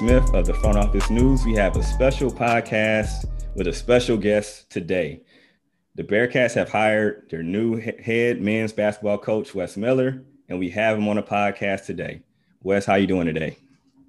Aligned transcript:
Smith 0.00 0.32
of 0.32 0.46
the 0.46 0.54
Front 0.54 0.78
Office 0.78 1.10
News. 1.10 1.44
We 1.44 1.52
have 1.56 1.76
a 1.76 1.82
special 1.82 2.30
podcast 2.30 3.26
with 3.54 3.66
a 3.66 3.72
special 3.74 4.16
guest 4.16 4.70
today. 4.70 5.20
The 5.94 6.02
Bearcats 6.02 6.54
have 6.54 6.70
hired 6.70 7.28
their 7.28 7.42
new 7.42 7.76
head 7.76 8.40
men's 8.40 8.72
basketball 8.72 9.18
coach, 9.18 9.54
Wes 9.54 9.76
Miller, 9.76 10.24
and 10.48 10.58
we 10.58 10.70
have 10.70 10.96
him 10.96 11.06
on 11.06 11.18
a 11.18 11.22
podcast 11.22 11.84
today. 11.84 12.22
Wes, 12.62 12.86
how 12.86 12.94
you 12.94 13.06
doing 13.06 13.26
today? 13.26 13.58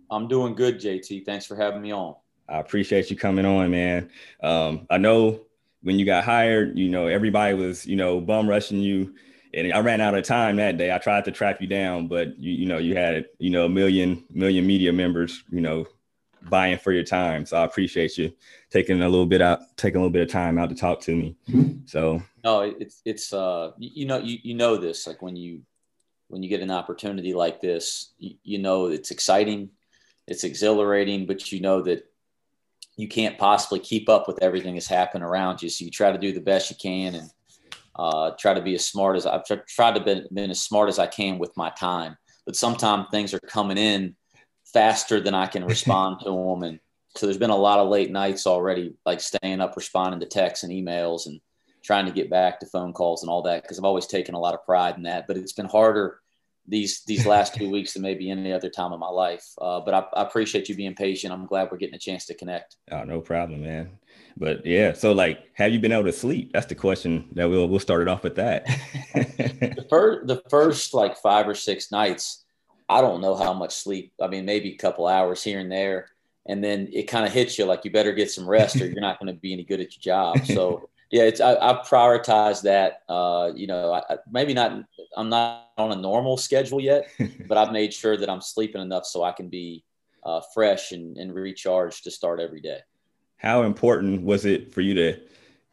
I'm 0.10 0.30
doing 0.30 0.56
good, 0.56 0.80
JT. 0.80 1.26
Thanks 1.26 1.46
for 1.46 1.58
having 1.58 1.82
me 1.82 1.92
on. 1.92 2.16
I 2.48 2.60
appreciate 2.60 3.10
you 3.10 3.18
coming 3.18 3.46
on, 3.46 3.70
man. 3.70 4.10
Um, 4.42 4.88
I 4.90 4.98
know 4.98 5.42
when 5.82 6.00
you 6.00 6.06
got 6.06 6.24
hired, 6.24 6.80
you 6.80 6.88
know, 6.88 7.08
everybody 7.08 7.54
was, 7.54 7.86
you 7.86 7.98
know, 7.98 8.22
bum 8.22 8.48
rushing 8.50 8.80
you. 8.80 9.14
And 9.54 9.74
I 9.74 9.80
ran 9.80 10.02
out 10.02 10.16
of 10.16 10.24
time 10.24 10.56
that 10.58 10.78
day. 10.78 10.94
I 10.94 10.98
tried 10.98 11.26
to 11.26 11.32
track 11.32 11.60
you 11.60 11.68
down, 11.68 12.08
but 12.08 12.40
you, 12.40 12.52
you 12.52 12.66
know, 12.66 12.78
you 12.78 12.96
had, 12.96 13.26
you 13.38 13.50
know, 13.50 13.66
a 13.66 13.70
million, 13.70 14.24
million 14.32 14.66
media 14.66 14.94
members, 14.94 15.44
you 15.52 15.62
know, 15.62 15.86
buying 16.50 16.78
for 16.78 16.92
your 16.92 17.04
time. 17.04 17.46
So 17.46 17.58
I 17.58 17.66
appreciate 17.66 18.18
you 18.18 18.34
taking 18.70 19.02
a 19.02 19.10
little 19.10 19.26
bit 19.26 19.42
out, 19.42 19.60
taking 19.78 19.98
a 19.98 20.00
little 20.00 20.12
bit 20.12 20.24
of 20.24 20.30
time 20.30 20.58
out 20.58 20.70
to 20.70 20.76
talk 20.76 21.02
to 21.02 21.16
me. 21.16 21.36
So 21.86 22.22
no, 22.44 22.62
it's 22.62 23.02
it's 23.06 23.34
uh 23.34 23.72
you 23.78 24.06
know 24.06 24.18
you 24.20 24.38
you 24.44 24.54
know 24.54 24.78
this 24.78 25.06
like 25.06 25.22
when 25.22 25.36
you 25.36 25.62
when 26.30 26.42
you 26.42 26.50
get 26.50 26.62
an 26.62 26.72
opportunity 26.72 27.34
like 27.34 27.60
this, 27.60 28.14
you, 28.18 28.36
you 28.44 28.58
know 28.60 28.86
it's 28.86 29.12
exciting, 29.12 29.70
it's 30.28 30.44
exhilarating, 30.44 31.26
but 31.26 31.52
you 31.52 31.60
know 31.60 31.82
that 31.82 32.10
you 32.96 33.08
can't 33.08 33.38
possibly 33.38 33.80
keep 33.80 34.10
up 34.10 34.28
with 34.28 34.42
everything 34.42 34.76
that's 34.76 34.88
happening 34.88 35.24
around 35.24 35.62
you. 35.62 35.70
So 35.70 35.86
you 35.86 35.92
try 35.92 36.12
to 36.12 36.18
do 36.18 36.32
the 36.32 36.40
best 36.40 36.70
you 36.70 36.76
can 36.78 37.16
and 37.16 37.30
uh, 37.96 38.32
try 38.40 38.54
to 38.54 38.62
be 38.62 38.76
as 38.76 38.88
smart 38.88 39.18
as 39.18 39.26
I've 39.26 39.44
tried 39.46 39.96
to 39.96 40.04
be 40.04 40.24
been 40.32 40.52
as 40.52 40.62
smart 40.62 40.90
as 40.90 41.00
I 41.00 41.08
can 41.08 41.40
with 41.40 41.56
my 41.58 41.70
time. 41.72 42.18
But 42.46 42.56
sometimes 42.56 43.08
things 43.12 43.34
are 43.34 43.40
coming 43.40 43.78
in 43.78 44.16
faster 44.74 45.20
than 45.20 45.36
I 45.36 45.48
can 45.48 45.66
respond 45.76 46.22
to 46.22 46.30
them. 46.30 46.64
And 46.64 46.80
so 47.16 47.26
there's 47.26 47.38
been 47.38 47.50
a 47.50 47.56
lot 47.56 47.80
of 47.80 47.90
late 47.90 48.12
nights 48.12 48.48
already, 48.48 48.96
like 49.06 49.20
staying 49.20 49.62
up, 49.62 49.76
responding 49.76 50.20
to 50.22 50.26
texts 50.26 50.64
and 50.64 50.72
emails 50.72 51.26
and 51.26 51.40
trying 51.84 52.06
to 52.06 52.12
get 52.12 52.30
back 52.30 52.60
to 52.60 52.66
phone 52.68 52.94
calls 52.94 53.24
and 53.24 53.30
all 53.30 53.42
that. 53.42 53.68
Cause 53.68 53.78
I've 53.78 53.86
always 53.86 54.08
taken 54.08 54.36
a 54.36 54.40
lot 54.40 54.54
of 54.54 54.64
pride 54.66 54.96
in 54.98 55.04
that, 55.04 55.28
but 55.28 55.38
it's 55.38 55.54
been 55.54 55.66
harder 55.66 56.20
these, 56.68 57.04
these 57.06 57.26
last 57.28 57.56
two 57.56 57.70
weeks 57.70 57.94
than 57.94 58.02
maybe 58.02 58.30
any 58.30 58.54
other 58.54 58.70
time 58.70 58.94
of 58.94 59.00
my 59.00 59.10
life. 59.10 59.46
Uh, 59.60 59.82
but 59.82 59.94
I, 59.94 60.06
I, 60.14 60.24
appreciate 60.24 60.70
you 60.70 60.76
being 60.76 60.96
patient. 60.96 61.34
I'm 61.34 61.48
glad 61.48 61.70
we're 61.72 61.78
getting 61.78 61.96
a 61.96 62.00
chance 62.00 62.26
to 62.28 62.36
connect. 62.36 62.78
Oh, 62.92 63.04
no 63.04 63.20
problem, 63.20 63.64
man. 63.64 63.98
But 64.38 64.66
yeah, 64.66 64.94
so 64.94 65.12
like, 65.12 65.50
have 65.54 65.72
you 65.72 65.80
been 65.80 65.92
able 65.92 66.06
to 66.06 66.14
sleep? 66.14 66.52
That's 66.54 66.66
the 66.66 66.76
question 66.76 67.30
that 67.34 67.50
we'll, 67.50 67.68
we'll 67.68 67.80
start 67.80 68.02
it 68.02 68.08
off 68.08 68.24
with 68.24 68.36
that. 68.36 68.66
the 69.14 69.86
first, 69.90 70.28
the 70.28 70.42
first 70.50 70.94
like 70.94 71.18
five 71.18 71.48
or 71.48 71.56
six 71.56 71.92
nights, 71.92 72.44
I 72.90 73.02
don't 73.02 73.22
know 73.22 73.36
how 73.36 73.54
much 73.54 73.74
sleep. 73.74 74.14
I 74.22 74.28
mean, 74.28 74.46
maybe 74.46 74.72
a 74.72 74.78
couple 74.78 75.08
hours 75.08 75.44
here 75.44 75.60
and 75.60 75.72
there. 75.72 76.10
And 76.48 76.64
then 76.64 76.90
it 76.92 77.04
kind 77.04 77.26
of 77.26 77.32
hits 77.32 77.58
you 77.58 77.66
like 77.66 77.86
you 77.86 77.92
better 77.92 78.14
get 78.14 78.32
some 78.32 78.48
rest 78.48 78.82
or 78.82 78.88
you're 78.88 79.00
not 79.02 79.20
going 79.20 79.34
to 79.34 79.40
be 79.40 79.54
any 79.54 79.64
good 79.64 79.80
at 79.80 79.96
your 79.96 80.02
job. 80.02 80.40
So, 80.46 80.90
yeah, 81.12 81.24
it's 81.24 81.42
I, 81.42 81.56
I 81.56 81.74
prioritize 81.86 82.62
that. 82.64 83.02
Uh, 83.10 83.52
you 83.54 83.68
know, 83.68 83.94
I, 83.94 84.18
maybe 84.32 84.54
not. 84.54 84.86
I'm 85.18 85.28
not 85.28 85.72
on 85.78 85.92
a 85.92 85.96
normal 85.96 86.38
schedule 86.38 86.80
yet, 86.80 87.08
but 87.48 87.58
I've 87.58 87.74
made 87.74 87.94
sure 87.94 88.16
that 88.16 88.30
I'm 88.30 88.40
sleeping 88.40 88.82
enough 88.82 89.06
so 89.06 89.22
I 89.22 89.34
can 89.34 89.50
be 89.50 89.84
uh, 90.24 90.42
fresh 90.54 90.94
and, 90.94 91.18
and 91.18 91.34
recharged 91.34 92.06
to 92.06 92.12
start 92.12 92.40
every 92.40 92.62
day. 92.62 92.80
How 93.42 93.64
important 93.64 94.22
was 94.22 94.46
it 94.46 94.72
for 94.72 94.82
you 94.82 94.94
to 94.94 95.20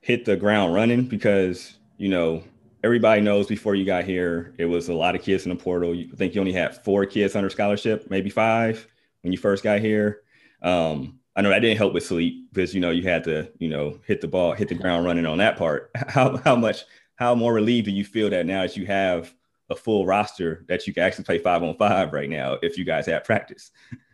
hit 0.01 0.25
the 0.25 0.37
ground 0.39 0.73
running? 0.73 1.05
Because 1.05 1.77
you 1.99 2.09
know 2.09 2.43
everybody 2.83 3.21
knows 3.21 3.47
before 3.47 3.75
you 3.75 3.85
got 3.85 4.05
here, 4.05 4.55
it 4.57 4.65
was 4.65 4.89
a 4.89 4.95
lot 4.95 5.15
of 5.15 5.21
kids 5.21 5.45
in 5.45 5.51
the 5.51 5.57
portal. 5.57 5.93
I 5.93 6.17
think 6.17 6.35
you 6.35 6.41
only 6.41 6.55
had 6.55 6.83
four 6.83 7.05
kids 7.05 7.37
under 7.37 7.51
scholarship, 7.51 8.09
maybe 8.09 8.31
five 8.31 8.89
when 9.21 9.33
you 9.33 9.39
first 9.39 9.63
got 9.63 9.81
here. 9.81 10.23
Um, 10.63 11.21
I 11.37 11.43
know 11.43 11.51
that 11.51 11.59
didn't 11.59 11.77
help 11.77 11.93
with 11.93 12.07
sleep 12.07 12.49
because 12.55 12.75
you 12.75 12.81
know 12.81 12.91
you 12.91 13.03
had 13.03 13.23
to 13.25 13.53
you 13.59 13.69
know 13.69 14.01
hit 14.07 14.23
the 14.23 14.29
ball, 14.29 14.55
hit 14.55 14.69
the 14.69 14.75
ground 14.75 15.05
running 15.05 15.27
on 15.27 15.37
that 15.37 15.59
part. 15.59 15.91
How 16.09 16.39
how 16.39 16.57
much 16.57 16.85
how 17.17 17.35
more 17.35 17.53
relieved 17.53 17.85
do 17.85 17.93
you 17.93 18.05
feel 18.05 18.31
that 18.31 18.47
now 18.47 18.63
that 18.63 18.79
you 18.79 18.87
have 18.87 19.35
a 19.69 19.77
full 19.77 20.07
roster 20.07 20.65
that 20.69 20.87
you 20.87 20.95
can 20.95 21.03
actually 21.03 21.25
play 21.25 21.39
five 21.39 21.63
on 21.63 21.77
five 21.77 22.15
right 22.15 22.31
now 22.31 22.55
if 22.63 22.79
you 22.79 22.87
guys 22.87 23.05
have 23.05 23.25
practice? 23.25 23.73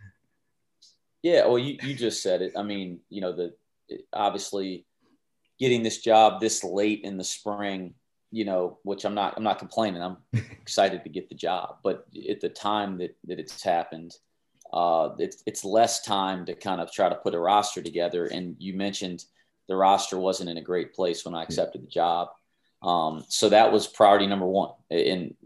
Yeah, 1.24 1.46
well, 1.46 1.58
you, 1.58 1.76
you 1.82 1.94
just 1.94 2.22
said 2.22 2.40
it. 2.40 2.52
I 2.56 2.62
mean, 2.62 3.00
you 3.08 3.20
know, 3.20 3.32
the 3.32 3.54
obviously 4.12 4.86
getting 5.58 5.82
this 5.82 5.98
job 5.98 6.40
this 6.40 6.62
late 6.62 7.00
in 7.02 7.16
the 7.16 7.24
spring 7.24 7.94
you 8.34 8.44
know, 8.44 8.78
which 8.82 9.04
I'm 9.04 9.14
not, 9.14 9.34
I'm 9.36 9.44
not 9.44 9.60
complaining. 9.60 10.02
I'm 10.02 10.16
excited 10.32 11.04
to 11.04 11.08
get 11.08 11.28
the 11.28 11.36
job, 11.36 11.76
but 11.84 12.04
at 12.28 12.40
the 12.40 12.48
time 12.48 12.98
that, 12.98 13.16
that 13.28 13.38
it's 13.38 13.62
happened, 13.62 14.12
uh, 14.72 15.10
it's, 15.20 15.40
it's 15.46 15.64
less 15.64 16.02
time 16.02 16.44
to 16.46 16.54
kind 16.56 16.80
of 16.80 16.90
try 16.90 17.08
to 17.08 17.14
put 17.14 17.36
a 17.36 17.38
roster 17.38 17.80
together. 17.80 18.26
And 18.26 18.56
you 18.58 18.74
mentioned 18.74 19.24
the 19.68 19.76
roster 19.76 20.18
wasn't 20.18 20.50
in 20.50 20.56
a 20.56 20.62
great 20.62 20.94
place 20.94 21.24
when 21.24 21.36
I 21.36 21.44
accepted 21.44 21.84
the 21.84 21.86
job. 21.86 22.30
Um, 22.82 23.24
so 23.28 23.48
that 23.50 23.70
was 23.70 23.86
priority 23.86 24.26
number 24.26 24.46
one. 24.46 24.72
And 24.90 25.36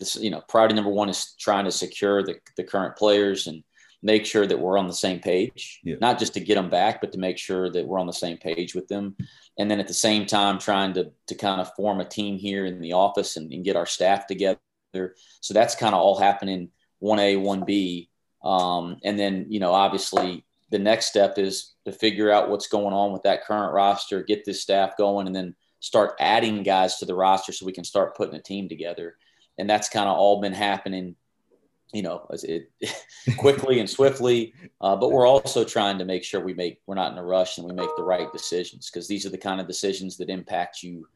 this, 0.00 0.16
you 0.16 0.30
know, 0.30 0.42
priority 0.48 0.74
number 0.74 0.90
one 0.90 1.08
is 1.08 1.36
trying 1.38 1.66
to 1.66 1.70
secure 1.70 2.24
the, 2.24 2.34
the 2.56 2.64
current 2.64 2.96
players 2.96 3.46
and 3.46 3.62
make 4.04 4.26
sure 4.26 4.46
that 4.46 4.60
we're 4.60 4.76
on 4.76 4.86
the 4.86 4.92
same 4.92 5.18
page, 5.18 5.80
yeah. 5.82 5.96
not 5.98 6.18
just 6.18 6.34
to 6.34 6.40
get 6.40 6.56
them 6.56 6.68
back, 6.68 7.00
but 7.00 7.10
to 7.10 7.18
make 7.18 7.38
sure 7.38 7.70
that 7.70 7.86
we're 7.86 7.98
on 7.98 8.06
the 8.06 8.12
same 8.12 8.36
page 8.36 8.74
with 8.74 8.86
them. 8.86 9.16
And 9.58 9.70
then 9.70 9.80
at 9.80 9.88
the 9.88 9.94
same 9.94 10.26
time, 10.26 10.58
trying 10.58 10.92
to, 10.92 11.10
to 11.28 11.34
kind 11.34 11.58
of 11.58 11.72
form 11.74 12.00
a 12.00 12.04
team 12.04 12.36
here 12.36 12.66
in 12.66 12.80
the 12.82 12.92
office 12.92 13.38
and, 13.38 13.50
and 13.50 13.64
get 13.64 13.76
our 13.76 13.86
staff 13.86 14.26
together. 14.26 14.58
So 15.40 15.54
that's 15.54 15.74
kind 15.74 15.94
of 15.94 16.02
all 16.02 16.18
happening 16.18 16.68
1A, 17.02 17.38
1B. 17.38 18.08
Um, 18.46 18.98
and 19.02 19.18
then, 19.18 19.46
you 19.48 19.58
know, 19.58 19.72
obviously 19.72 20.44
the 20.70 20.78
next 20.78 21.06
step 21.06 21.38
is 21.38 21.72
to 21.86 21.92
figure 21.92 22.30
out 22.30 22.50
what's 22.50 22.68
going 22.68 22.92
on 22.92 23.10
with 23.10 23.22
that 23.22 23.44
current 23.44 23.72
roster, 23.72 24.22
get 24.22 24.44
this 24.44 24.60
staff 24.60 24.98
going, 24.98 25.26
and 25.26 25.34
then 25.34 25.56
start 25.80 26.14
adding 26.20 26.62
guys 26.62 26.98
to 26.98 27.06
the 27.06 27.14
roster 27.14 27.52
so 27.52 27.64
we 27.64 27.72
can 27.72 27.84
start 27.84 28.16
putting 28.16 28.34
a 28.34 28.42
team 28.42 28.68
together. 28.68 29.16
And 29.56 29.68
that's 29.68 29.88
kind 29.88 30.08
of 30.10 30.18
all 30.18 30.42
been 30.42 30.52
happening 30.52 31.16
you 31.92 32.02
know, 32.02 32.26
it, 32.30 32.70
quickly 33.38 33.80
and 33.80 33.88
swiftly. 33.88 34.54
Uh, 34.80 34.96
but 34.96 35.12
we're 35.12 35.26
also 35.26 35.64
trying 35.64 35.98
to 35.98 36.04
make 36.04 36.24
sure 36.24 36.40
we 36.40 36.54
make 36.54 36.80
we're 36.86 36.94
not 36.94 37.12
in 37.12 37.18
a 37.18 37.24
rush 37.24 37.58
and 37.58 37.66
we 37.66 37.72
make 37.72 37.90
the 37.96 38.02
right 38.02 38.32
decisions 38.32 38.90
because 38.90 39.06
these 39.06 39.24
are 39.24 39.30
the 39.30 39.38
kind 39.38 39.60
of 39.60 39.66
decisions 39.66 40.16
that 40.16 40.30
impact 40.30 40.82
you 40.82 41.06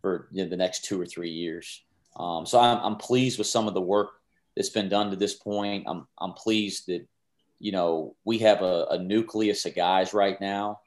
for 0.00 0.28
you 0.32 0.44
know, 0.44 0.50
the 0.50 0.56
next 0.56 0.84
two 0.84 1.00
or 1.00 1.06
three 1.06 1.30
years. 1.30 1.82
Um, 2.16 2.44
so 2.44 2.60
I'm, 2.60 2.78
I'm 2.78 2.96
pleased 2.96 3.38
with 3.38 3.46
some 3.46 3.68
of 3.68 3.74
the 3.74 3.80
work 3.80 4.10
that's 4.56 4.68
been 4.68 4.88
done 4.88 5.10
to 5.10 5.16
this 5.16 5.34
point. 5.34 5.84
I'm 5.86 6.06
I'm 6.18 6.32
pleased 6.32 6.86
that 6.88 7.06
you 7.58 7.72
know 7.72 8.14
we 8.24 8.38
have 8.38 8.62
a, 8.62 8.86
a 8.90 8.98
nucleus 8.98 9.64
of 9.64 9.74
guys 9.74 10.12
right 10.12 10.40
now 10.40 10.80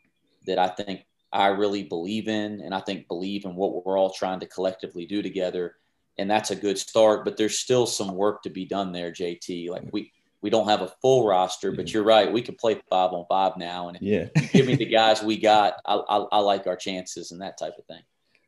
that 0.46 0.60
I 0.60 0.68
think 0.68 1.06
I 1.34 1.48
really 1.48 1.84
believe 1.84 2.28
in, 2.28 2.62
and 2.62 2.74
I 2.74 2.80
think 2.80 3.08
believe 3.08 3.46
in 3.46 3.56
what 3.56 3.86
we're 3.86 3.98
all 3.98 4.12
trying 4.12 4.40
to 4.42 4.46
collectively 4.46 5.06
do 5.06 5.22
together 5.22 5.76
and 6.18 6.30
that's 6.30 6.52
a 6.52 6.56
good 6.56 6.78
start. 6.78 7.26
But 7.26 7.38
there's 7.38 7.60
still 7.60 7.86
some 7.86 8.16
work 8.16 8.44
to 8.44 8.50
be 8.50 8.66
done 8.66 8.92
there, 8.92 9.12
JT. 9.12 9.70
Like 9.70 9.84
we 9.92 10.12
we 10.42 10.50
don't 10.50 10.68
have 10.68 10.82
a 10.82 10.94
full 11.02 11.26
roster, 11.26 11.72
but 11.72 11.92
you're 11.92 12.04
right. 12.04 12.32
We 12.32 12.42
can 12.42 12.56
play 12.56 12.80
five 12.90 13.12
on 13.14 13.26
five 13.28 13.58
now, 13.58 13.90
and 13.90 13.98
yeah, 14.02 14.28
give 14.54 14.68
me 14.68 14.76
the 14.76 14.86
guys 14.86 15.24
we 15.24 15.40
got. 15.40 15.76
I, 15.86 15.96
I, 15.96 16.18
I 16.34 16.40
like 16.40 16.68
our 16.68 16.76
chances 16.76 17.32
and 17.32 17.42
that 17.42 17.58
type 17.58 17.74
of 17.80 17.86
thing. 17.86 18.02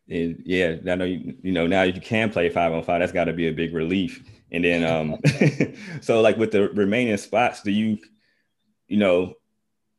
And 0.10 0.42
yeah, 0.46 0.76
I 0.88 0.96
know 0.96 1.06
you, 1.06 1.36
you 1.42 1.52
know 1.52 1.68
now 1.68 1.84
you 1.84 2.00
can 2.00 2.30
play 2.30 2.50
five 2.50 2.72
on 2.72 2.84
five. 2.84 3.00
That's 3.00 3.12
got 3.12 3.26
to 3.26 3.34
be 3.34 3.48
a 3.48 3.54
big 3.54 3.74
relief. 3.74 4.24
And 4.52 4.64
then 4.64 4.84
um, 4.92 5.20
so 6.02 6.22
like 6.22 6.38
with 6.38 6.52
the 6.52 6.70
remaining 6.70 7.18
spots, 7.18 7.62
do 7.62 7.72
you, 7.72 7.98
you 8.88 8.98
know, 8.98 9.34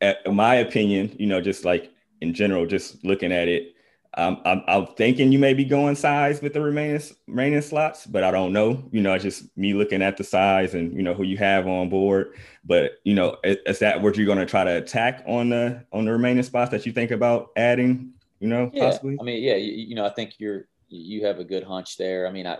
at, 0.00 0.18
in 0.24 0.36
my 0.36 0.56
opinion, 0.56 1.14
you 1.18 1.26
know, 1.26 1.40
just 1.40 1.64
like 1.64 1.90
in 2.20 2.32
general, 2.32 2.66
just 2.66 3.04
looking 3.04 3.32
at 3.32 3.48
it, 3.48 3.74
um, 4.18 4.40
I'm, 4.44 4.62
I'm, 4.66 4.86
thinking 4.88 5.30
you 5.30 5.38
may 5.38 5.54
be 5.54 5.64
going 5.64 5.94
size 5.94 6.42
with 6.42 6.52
the 6.52 6.60
remaining 6.60 7.00
remaining 7.28 7.62
slots, 7.62 8.04
but 8.04 8.24
I 8.24 8.32
don't 8.32 8.52
know. 8.52 8.82
You 8.90 9.00
know, 9.00 9.14
it's 9.14 9.22
just 9.22 9.56
me 9.56 9.74
looking 9.74 10.02
at 10.02 10.16
the 10.16 10.24
size 10.24 10.74
and 10.74 10.92
you 10.92 11.04
know 11.04 11.14
who 11.14 11.22
you 11.22 11.36
have 11.36 11.68
on 11.68 11.88
board. 11.88 12.34
But 12.64 12.98
you 13.04 13.14
know, 13.14 13.36
is, 13.44 13.58
is 13.64 13.78
that 13.78 14.02
what 14.02 14.16
you're 14.16 14.26
going 14.26 14.38
to 14.38 14.46
try 14.46 14.64
to 14.64 14.76
attack 14.78 15.22
on 15.28 15.50
the 15.50 15.84
on 15.92 16.04
the 16.04 16.10
remaining 16.10 16.42
spots 16.42 16.72
that 16.72 16.84
you 16.84 16.90
think 16.90 17.12
about 17.12 17.50
adding? 17.56 18.12
You 18.40 18.48
know, 18.48 18.72
yeah. 18.74 18.86
possibly. 18.86 19.16
I 19.20 19.22
mean, 19.22 19.40
yeah, 19.40 19.54
you, 19.54 19.72
you, 19.72 19.94
know, 19.94 20.04
I 20.04 20.10
think 20.10 20.34
you're 20.38 20.66
you 20.88 21.24
have 21.24 21.38
a 21.38 21.44
good 21.44 21.62
hunch 21.62 21.96
there. 21.96 22.26
I 22.26 22.32
mean, 22.32 22.48
I, 22.48 22.58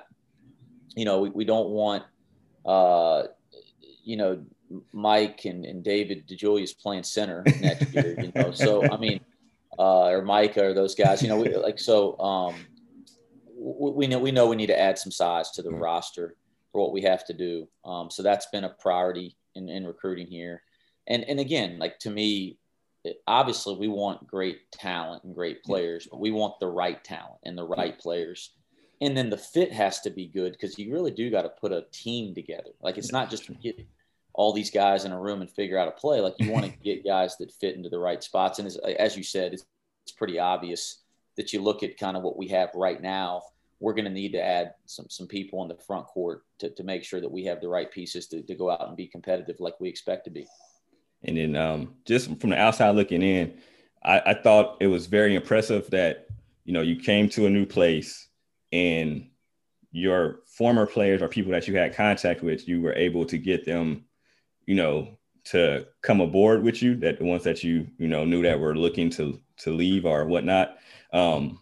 you 0.95 1.05
know, 1.05 1.23
we, 1.23 1.31
we 1.31 1.45
don't 1.45 1.71
want, 1.71 2.05
uh, 2.65 3.25
you 4.05 4.17
know, 4.17 4.45
Mike 4.93 5.45
and, 5.45 5.65
and 5.65 5.83
David 5.83 6.29
DeJulius 6.29 6.79
playing 6.79 7.03
center 7.03 7.43
next 7.61 7.93
year. 7.93 8.15
You 8.17 8.31
know, 8.33 8.53
so 8.53 8.89
I 8.89 8.97
mean 8.97 9.21
uh, 9.79 10.07
or 10.07 10.23
Micah 10.23 10.67
or 10.67 10.75
those 10.75 10.95
guys. 10.95 11.23
You 11.23 11.29
know, 11.29 11.37
we, 11.37 11.55
like 11.57 11.79
so. 11.79 12.19
Um, 12.19 12.55
we 13.61 14.07
know 14.07 14.19
we 14.19 14.31
know 14.31 14.47
we 14.47 14.57
need 14.57 14.69
to 14.69 14.79
add 14.79 14.99
some 14.99 15.11
size 15.11 15.51
to 15.53 15.63
the 15.63 15.71
mm-hmm. 15.71 15.83
roster 15.83 16.37
for 16.73 16.81
what 16.81 16.93
we 16.93 17.03
have 17.03 17.25
to 17.27 17.33
do. 17.33 17.69
Um, 17.85 18.11
so 18.11 18.23
that's 18.23 18.47
been 18.47 18.65
a 18.65 18.69
priority 18.69 19.37
in, 19.55 19.69
in 19.69 19.87
recruiting 19.87 20.27
here. 20.27 20.63
And 21.07 21.25
and 21.25 21.41
again, 21.41 21.79
like 21.79 21.99
to 22.01 22.11
me, 22.11 22.59
obviously 23.27 23.77
we 23.77 23.89
want 23.89 24.27
great 24.27 24.71
talent 24.73 25.25
and 25.25 25.35
great 25.35 25.63
players, 25.65 26.07
but 26.11 26.21
we 26.21 26.31
want 26.31 26.61
the 26.61 26.69
right 26.69 27.03
talent 27.03 27.41
and 27.45 27.57
the 27.57 27.67
right 27.67 27.99
players. 27.99 28.51
And 29.01 29.17
then 29.17 29.31
the 29.31 29.39
fit 29.39 29.73
has 29.73 30.01
to 30.01 30.11
be 30.11 30.27
good 30.27 30.53
because 30.53 30.79
you 30.79 30.93
really 30.93 31.13
do 31.13 31.31
got 31.31 31.43
to 31.43 31.51
put 31.51 31.73
a 31.73 31.87
team 31.93 32.35
together. 32.35 32.71
Like 32.81 32.99
it's 32.99 33.13
not 33.13 33.31
just 33.31 33.49
all 34.39 34.53
these 34.53 34.71
guys 34.71 35.05
in 35.05 35.11
a 35.11 35.21
room 35.21 35.41
and 35.41 35.51
figure 35.51 35.77
out 35.77 35.89
a 35.89 35.91
play. 35.91 36.21
Like 36.21 36.37
you 36.39 36.53
want 36.53 36.65
to 36.65 36.71
get 36.85 37.05
guys 37.05 37.37
that 37.39 37.51
fit 37.51 37.75
into 37.75 37.89
the 37.89 37.99
right 37.99 38.23
spots. 38.23 38.61
And 38.61 38.69
as, 38.69 38.77
as 38.77 39.17
you 39.17 39.25
said, 39.25 39.53
it's, 39.53 39.65
it's 40.05 40.13
pretty 40.13 40.39
obvious 40.39 41.03
that 41.37 41.53
you 41.53 41.61
look 41.61 41.83
at 41.83 41.99
kind 41.99 42.17
of 42.17 42.23
what 42.23 42.39
we 42.39 42.47
have 42.49 42.71
right 42.73 43.03
now. 43.03 43.43
We're 43.81 43.95
going 43.95 44.05
to 44.05 44.13
need 44.13 44.33
to 44.33 44.43
add 44.43 44.75
some 44.87 45.07
some 45.09 45.27
people 45.27 45.63
in 45.63 45.69
the 45.69 45.77
front 45.77 46.07
court 46.07 46.45
to, 46.61 46.71
to 46.71 46.85
make 46.85 47.03
sure 47.03 47.21
that 47.21 47.31
we 47.31 47.45
have 47.47 47.61
the 47.61 47.69
right 47.69 47.91
pieces 47.91 48.29
to, 48.29 48.43
to 48.43 48.55
go 48.55 48.71
out 48.71 48.87
and 48.87 48.97
be 48.97 49.09
competitive 49.09 49.57
like 49.59 49.75
we 49.81 49.89
expect 49.89 50.25
to 50.25 50.31
be. 50.31 50.47
And 51.25 51.37
then 51.37 51.57
um, 51.57 51.95
just 52.05 52.41
from 52.41 52.51
the 52.51 52.59
outside 52.59 52.95
looking 52.95 53.23
in, 53.23 53.59
I, 54.05 54.21
I 54.27 54.35
thought 54.35 54.77
it 54.81 54.87
was 54.87 55.07
very 55.07 55.35
impressive 55.35 55.91
that 55.91 56.29
you 56.65 56.73
know 56.73 56.83
you 56.83 56.97
came 56.97 57.29
to 57.31 57.47
a 57.47 57.51
new 57.51 57.67
place 57.67 58.29
and 58.73 59.29
your 59.91 60.41
former 60.47 60.87
players 60.87 61.23
or 61.23 61.29
people 61.29 61.53
that 61.53 61.67
you 61.67 61.77
had 61.77 61.95
contact 61.95 62.43
with, 62.43 62.69
you 62.69 62.81
were 62.81 62.95
able 62.95 63.25
to 63.27 63.39
get 63.39 63.65
them, 63.65 64.05
you 64.69 64.75
know, 64.75 65.09
to 65.45 65.87
come 66.03 66.21
aboard 66.21 66.63
with 66.63 66.83
you. 66.83 66.95
That 66.95 67.19
the 67.19 67.25
ones 67.25 67.43
that 67.45 67.65
you 67.65 67.89
you 67.97 68.07
know 68.07 68.27
knew 68.27 68.43
that 68.43 68.61
were 68.61 68.77
looking 68.77 69.09
to 69.11 69.41
to 69.59 69.73
leave 69.73 70.05
or 70.05 70.27
whatnot. 70.27 70.77
Um, 71.13 71.59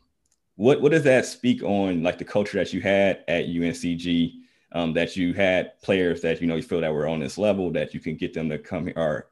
what 0.57 0.83
what 0.83 0.91
does 0.91 1.05
that 1.05 1.25
speak 1.25 1.63
on 1.63 2.03
like 2.03 2.19
the 2.19 2.25
culture 2.25 2.59
that 2.59 2.75
you 2.75 2.81
had 2.81 3.25
at 3.29 3.47
UNCG? 3.47 4.41
Um, 4.73 4.93
that 4.95 5.17
you 5.17 5.33
had 5.33 5.81
players 5.81 6.21
that 6.23 6.41
you 6.41 6.49
know 6.49 6.57
you 6.57 6.63
feel 6.63 6.81
that 6.81 6.93
were 6.93 7.07
on 7.07 7.21
this 7.21 7.39
level 7.39 7.71
that 7.71 7.95
you 7.95 8.01
can 8.01 8.17
get 8.17 8.35
them 8.35 8.49
to 8.51 8.59
come 8.59 8.93
or 8.97 9.29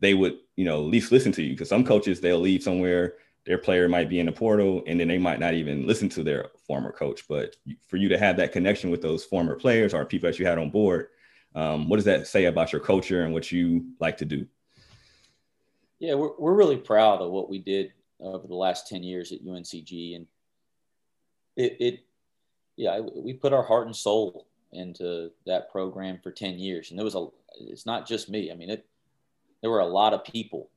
they 0.00 0.12
would 0.12 0.38
you 0.56 0.64
know 0.64 0.84
at 0.84 0.90
least 0.90 1.12
listen 1.12 1.30
to 1.32 1.42
you 1.42 1.52
because 1.52 1.68
some 1.68 1.84
coaches 1.84 2.20
they'll 2.20 2.40
leave 2.40 2.64
somewhere 2.64 3.14
their 3.46 3.56
player 3.56 3.88
might 3.88 4.10
be 4.10 4.18
in 4.18 4.26
the 4.26 4.32
portal 4.32 4.82
and 4.88 4.98
then 4.98 5.06
they 5.06 5.18
might 5.18 5.38
not 5.38 5.54
even 5.54 5.86
listen 5.86 6.08
to 6.10 6.24
their 6.24 6.48
former 6.66 6.90
coach 6.90 7.26
but 7.28 7.56
for 7.86 7.96
you 7.96 8.08
to 8.08 8.18
have 8.18 8.36
that 8.36 8.52
connection 8.52 8.90
with 8.90 9.00
those 9.00 9.24
former 9.24 9.54
players 9.54 9.94
or 9.94 10.04
people 10.04 10.28
that 10.28 10.38
you 10.38 10.44
had 10.44 10.58
on 10.58 10.68
board 10.68 11.06
um, 11.54 11.88
what 11.88 11.96
does 11.96 12.04
that 12.04 12.26
say 12.26 12.46
about 12.46 12.72
your 12.72 12.80
culture 12.80 13.24
and 13.24 13.32
what 13.32 13.52
you 13.52 13.84
like 14.00 14.16
to 14.16 14.24
do 14.24 14.46
yeah 15.98 16.14
we're, 16.14 16.36
we're 16.38 16.54
really 16.54 16.76
proud 16.76 17.20
of 17.20 17.30
what 17.30 17.50
we 17.50 17.58
did 17.58 17.92
over 18.20 18.46
the 18.46 18.54
last 18.54 18.88
10 18.88 19.02
years 19.02 19.32
at 19.32 19.44
uncg 19.44 20.16
and 20.16 20.26
it, 21.56 21.76
it 21.80 22.00
yeah 22.76 23.00
we 23.00 23.32
put 23.32 23.52
our 23.52 23.62
heart 23.62 23.86
and 23.86 23.96
soul 23.96 24.46
into 24.72 25.30
that 25.44 25.70
program 25.70 26.18
for 26.22 26.30
10 26.30 26.58
years 26.58 26.90
and 26.90 26.98
there 26.98 27.04
was 27.04 27.14
a 27.14 27.26
it's 27.60 27.84
not 27.84 28.06
just 28.06 28.30
me 28.30 28.50
i 28.50 28.54
mean 28.54 28.70
it 28.70 28.86
there 29.62 29.70
were 29.70 29.80
a 29.80 29.86
lot 29.86 30.12
of 30.12 30.24
people 30.24 30.70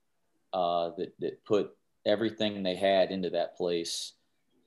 uh, 0.53 0.91
that, 0.97 1.13
that 1.19 1.43
put 1.43 1.75
everything 2.05 2.63
they 2.63 2.75
had 2.75 3.11
into 3.11 3.31
that 3.31 3.57
place. 3.57 4.13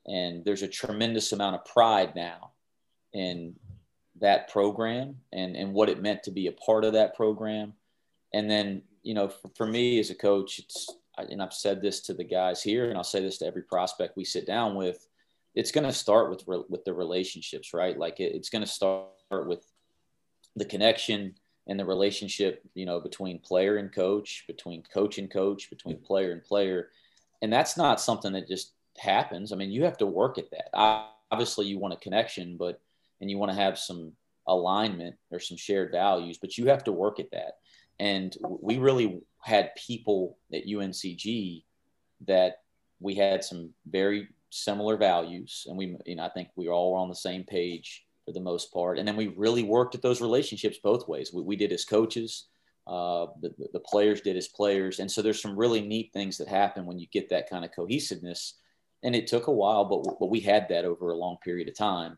And 0.05 0.43
there's 0.45 0.61
a 0.61 0.67
tremendous 0.67 1.31
amount 1.31 1.55
of 1.55 1.65
pride 1.65 2.15
now 2.15 2.51
in 3.13 3.55
that 4.21 4.49
program 4.49 5.15
and, 5.33 5.55
and 5.55 5.73
what 5.73 5.89
it 5.89 6.01
meant 6.01 6.23
to 6.23 6.31
be 6.31 6.47
a 6.47 6.51
part 6.51 6.83
of 6.83 6.93
that 6.93 7.15
program. 7.15 7.73
And 8.33 8.49
then, 8.49 8.83
you 9.03 9.13
know, 9.13 9.29
for, 9.29 9.49
for 9.55 9.67
me 9.67 9.99
as 9.99 10.09
a 10.09 10.15
coach, 10.15 10.59
it's, 10.59 10.89
and 11.17 11.41
I've 11.41 11.53
said 11.53 11.81
this 11.81 12.01
to 12.01 12.13
the 12.13 12.23
guys 12.23 12.63
here, 12.63 12.89
and 12.89 12.97
I'll 12.97 13.03
say 13.03 13.21
this 13.21 13.39
to 13.39 13.45
every 13.45 13.63
prospect 13.63 14.15
we 14.15 14.23
sit 14.23 14.47
down 14.47 14.75
with. 14.75 15.05
It's 15.55 15.71
going 15.71 15.85
to 15.85 15.91
start 15.91 16.29
with 16.29 16.45
with 16.69 16.85
the 16.85 16.93
relationships, 16.93 17.73
right? 17.73 17.97
Like 17.97 18.21
it, 18.21 18.35
it's 18.35 18.49
going 18.49 18.63
to 18.63 18.71
start 18.71 19.09
with 19.31 19.65
the 20.55 20.63
connection 20.63 21.35
and 21.67 21.77
the 21.77 21.85
relationship, 21.85 22.63
you 22.73 22.85
know, 22.85 23.01
between 23.01 23.39
player 23.39 23.77
and 23.77 23.91
coach, 23.93 24.45
between 24.47 24.83
coach 24.93 25.17
and 25.17 25.29
coach, 25.29 25.69
between 25.69 25.97
player 25.97 26.31
and 26.31 26.43
player 26.43 26.89
and 27.41 27.51
that's 27.51 27.77
not 27.77 28.01
something 28.01 28.33
that 28.33 28.47
just 28.47 28.73
happens. 28.97 29.51
I 29.51 29.55
mean, 29.55 29.71
you 29.71 29.83
have 29.85 29.97
to 29.99 30.05
work 30.05 30.37
at 30.37 30.51
that. 30.51 30.69
Obviously, 31.31 31.67
you 31.67 31.79
want 31.79 31.93
a 31.93 31.97
connection, 31.97 32.57
but 32.57 32.81
and 33.21 33.29
you 33.29 33.37
want 33.37 33.51
to 33.51 33.57
have 33.57 33.77
some 33.77 34.13
alignment 34.47 35.15
or 35.31 35.39
some 35.39 35.57
shared 35.57 35.91
values, 35.91 36.37
but 36.39 36.57
you 36.57 36.67
have 36.67 36.83
to 36.85 36.91
work 36.91 37.19
at 37.19 37.31
that. 37.31 37.53
And 37.99 38.35
we 38.41 38.77
really 38.77 39.21
had 39.41 39.75
people 39.75 40.37
at 40.53 40.65
UNCG 40.65 41.63
that 42.27 42.61
we 42.99 43.15
had 43.15 43.43
some 43.43 43.71
very 43.87 44.27
similar 44.49 44.97
values, 44.97 45.65
and 45.67 45.77
we, 45.77 45.95
you 46.05 46.15
know, 46.15 46.23
I 46.23 46.29
think 46.29 46.49
we 46.55 46.69
all 46.69 46.93
were 46.93 46.99
on 46.99 47.09
the 47.09 47.15
same 47.15 47.43
page 47.43 48.05
for 48.25 48.31
the 48.31 48.39
most 48.39 48.73
part. 48.73 48.99
And 48.99 49.07
then 49.07 49.15
we 49.15 49.27
really 49.27 49.63
worked 49.63 49.95
at 49.95 50.01
those 50.01 50.21
relationships 50.21 50.77
both 50.81 51.07
ways. 51.07 51.31
We, 51.33 51.43
we 51.43 51.55
did 51.55 51.71
as 51.71 51.85
coaches 51.85 52.45
uh, 52.89 53.27
the, 53.41 53.53
the 53.71 53.79
players 53.79 54.21
did 54.21 54.35
as 54.35 54.47
players. 54.47 54.99
And 54.99 55.11
so 55.11 55.21
there's 55.21 55.41
some 55.41 55.55
really 55.55 55.81
neat 55.81 56.11
things 56.11 56.37
that 56.37 56.47
happen 56.47 56.87
when 56.87 56.97
you 56.97 57.05
get 57.11 57.29
that 57.29 57.47
kind 57.47 57.63
of 57.63 57.71
cohesiveness. 57.71 58.55
And 59.03 59.15
it 59.15 59.27
took 59.27 59.45
a 59.45 59.51
while, 59.51 59.85
but, 59.85 60.19
but 60.19 60.31
we 60.31 60.39
had 60.39 60.67
that 60.69 60.85
over 60.85 61.11
a 61.11 61.17
long 61.17 61.37
period 61.43 61.67
of 61.67 61.77
time. 61.77 62.17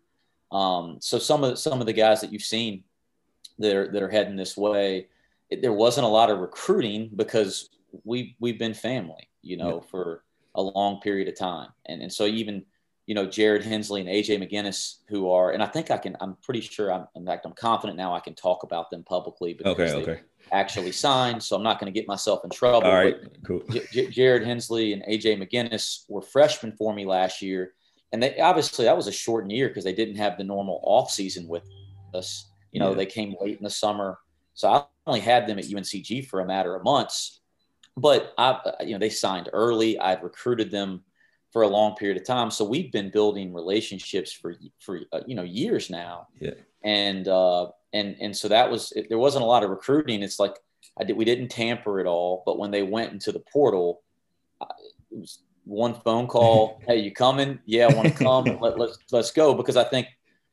Um, 0.51 0.97
so 0.99 1.17
some 1.17 1.43
of 1.43 1.57
some 1.57 1.79
of 1.79 1.87
the 1.87 1.93
guys 1.93 2.21
that 2.21 2.31
you've 2.31 2.41
seen 2.41 2.83
that 3.59 3.75
are, 3.75 3.91
that 3.91 4.01
are 4.01 4.09
heading 4.09 4.35
this 4.35 4.57
way, 4.57 5.07
it, 5.49 5.61
there 5.61 5.73
wasn't 5.73 6.05
a 6.05 6.09
lot 6.09 6.29
of 6.29 6.39
recruiting 6.39 7.11
because 7.15 7.69
we 8.03 8.35
we've 8.39 8.59
been 8.59 8.73
family, 8.73 9.29
you 9.41 9.57
know, 9.57 9.75
yeah. 9.75 9.89
for 9.89 10.23
a 10.55 10.61
long 10.61 10.99
period 11.01 11.27
of 11.27 11.37
time. 11.37 11.69
And 11.85 12.01
and 12.01 12.11
so 12.11 12.25
even 12.25 12.65
you 13.05 13.15
know 13.15 13.25
Jarrett 13.25 13.63
Hensley 13.63 14.01
and 14.01 14.09
AJ 14.09 14.41
McGinnis, 14.41 14.97
who 15.07 15.31
are, 15.31 15.51
and 15.51 15.63
I 15.63 15.67
think 15.67 15.91
I 15.91 15.97
can, 15.97 16.15
I'm 16.19 16.35
pretty 16.43 16.61
sure, 16.61 16.91
I'm 16.91 17.07
in 17.15 17.25
fact, 17.25 17.45
I'm 17.45 17.53
confident 17.53 17.97
now 17.97 18.13
I 18.13 18.19
can 18.19 18.35
talk 18.35 18.63
about 18.63 18.89
them 18.89 19.03
publicly. 19.03 19.59
Okay, 19.65 19.91
okay 19.93 20.21
actually 20.51 20.91
signed, 20.91 21.41
so 21.41 21.55
I'm 21.55 21.63
not 21.63 21.79
going 21.79 21.91
to 21.91 21.97
get 21.97 22.07
myself 22.07 22.43
in 22.43 22.49
trouble. 22.49 22.87
All 22.87 22.93
right, 22.95 23.15
cool. 23.43 23.61
J- 23.91 24.07
Jarrett 24.07 24.45
Hensley 24.45 24.93
and 24.93 25.03
AJ 25.03 25.41
McGinnis 25.41 26.03
were 26.09 26.21
freshmen 26.21 26.73
for 26.73 26.93
me 26.93 27.05
last 27.05 27.41
year, 27.41 27.73
and 28.11 28.21
they 28.21 28.39
obviously 28.39 28.85
that 28.85 28.97
was 28.97 29.07
a 29.07 29.11
shortened 29.11 29.51
year 29.51 29.67
because 29.67 29.83
they 29.83 29.93
didn't 29.93 30.15
have 30.15 30.37
the 30.37 30.43
normal 30.43 30.81
off 30.83 31.11
season 31.11 31.47
with 31.47 31.63
us. 32.13 32.49
You 32.71 32.79
know, 32.79 32.89
yeah. 32.89 32.97
they 32.97 33.05
came 33.05 33.35
late 33.41 33.57
in 33.57 33.63
the 33.63 33.69
summer, 33.69 34.19
so 34.53 34.69
I 34.69 34.83
only 35.07 35.19
had 35.19 35.47
them 35.47 35.59
at 35.59 35.65
UNCG 35.65 36.27
for 36.27 36.39
a 36.39 36.45
matter 36.45 36.75
of 36.75 36.83
months. 36.83 37.41
But 37.97 38.33
I, 38.37 38.59
you 38.81 38.93
know, 38.93 38.99
they 38.99 39.09
signed 39.09 39.49
early. 39.51 39.99
I've 39.99 40.23
recruited 40.23 40.71
them 40.71 41.03
for 41.51 41.63
a 41.63 41.67
long 41.67 41.95
period 41.95 42.17
of 42.17 42.25
time, 42.25 42.49
so 42.49 42.63
we've 42.63 42.91
been 42.91 43.11
building 43.11 43.53
relationships 43.53 44.31
for 44.31 44.55
for 44.79 45.01
uh, 45.11 45.21
you 45.27 45.35
know 45.35 45.43
years 45.43 45.89
now. 45.89 46.27
Yeah. 46.39 46.51
And 46.83 47.27
uh, 47.27 47.67
and 47.93 48.15
and 48.21 48.35
so 48.35 48.47
that 48.47 48.69
was 48.69 48.91
it, 48.93 49.07
there 49.09 49.19
wasn't 49.19 49.43
a 49.43 49.47
lot 49.47 49.63
of 49.63 49.69
recruiting. 49.69 50.23
It's 50.23 50.39
like 50.39 50.55
I 50.99 51.03
did 51.03 51.17
we 51.17 51.25
didn't 51.25 51.49
tamper 51.49 51.99
at 51.99 52.05
all, 52.05 52.43
but 52.45 52.57
when 52.57 52.71
they 52.71 52.83
went 52.83 53.11
into 53.11 53.31
the 53.31 53.39
portal, 53.39 54.01
it 55.11 55.19
was 55.19 55.39
one 55.65 55.93
phone 55.93 56.27
call. 56.27 56.81
hey, 56.87 56.99
you 56.99 57.11
coming? 57.11 57.59
Yeah, 57.65 57.87
I 57.87 57.93
want 57.93 58.07
to 58.09 58.13
come. 58.13 58.45
Let, 58.59 58.77
let's 58.77 58.97
let's 59.11 59.31
go 59.31 59.53
because 59.53 59.77
I 59.77 59.83
think 59.83 60.07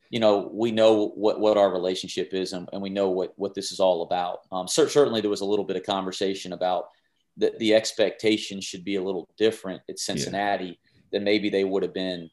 you 0.09 0.19
know 0.19 0.49
we 0.53 0.71
know 0.71 1.09
what 1.09 1.39
what 1.39 1.57
our 1.57 1.71
relationship 1.71 2.33
is 2.33 2.53
and, 2.53 2.69
and 2.73 2.81
we 2.81 2.89
know 2.89 3.09
what 3.09 3.33
what 3.37 3.53
this 3.53 3.71
is 3.71 3.79
all 3.79 4.03
about. 4.03 4.39
Um, 4.51 4.67
certainly, 4.67 5.21
there 5.21 5.29
was 5.29 5.41
a 5.41 5.45
little 5.45 5.65
bit 5.65 5.77
of 5.77 5.83
conversation 5.83 6.53
about 6.53 6.89
that 7.37 7.57
the 7.59 7.73
expectations 7.73 8.65
should 8.65 8.83
be 8.83 8.95
a 8.95 9.01
little 9.01 9.27
different 9.37 9.81
at 9.89 9.99
Cincinnati 9.99 10.65
yeah. 10.65 11.01
than 11.11 11.23
maybe 11.23 11.49
they 11.49 11.63
would 11.63 11.83
have 11.83 11.93
been 11.93 12.29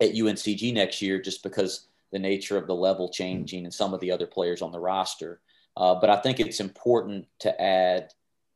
at 0.00 0.14
UNCG 0.14 0.72
next 0.72 1.02
year, 1.02 1.20
just 1.20 1.42
because 1.42 1.88
the 2.12 2.18
nature 2.18 2.56
of 2.56 2.66
the 2.66 2.74
level 2.74 3.08
changing 3.08 3.64
and 3.64 3.72
some 3.72 3.94
of 3.94 4.00
the 4.00 4.10
other 4.10 4.26
players 4.26 4.62
on 4.62 4.72
the 4.72 4.80
roster. 4.80 5.40
Uh, 5.76 5.94
but 5.94 6.10
I 6.10 6.16
think 6.16 6.40
it's 6.40 6.60
important 6.60 7.26
to 7.40 7.60
add 7.60 8.12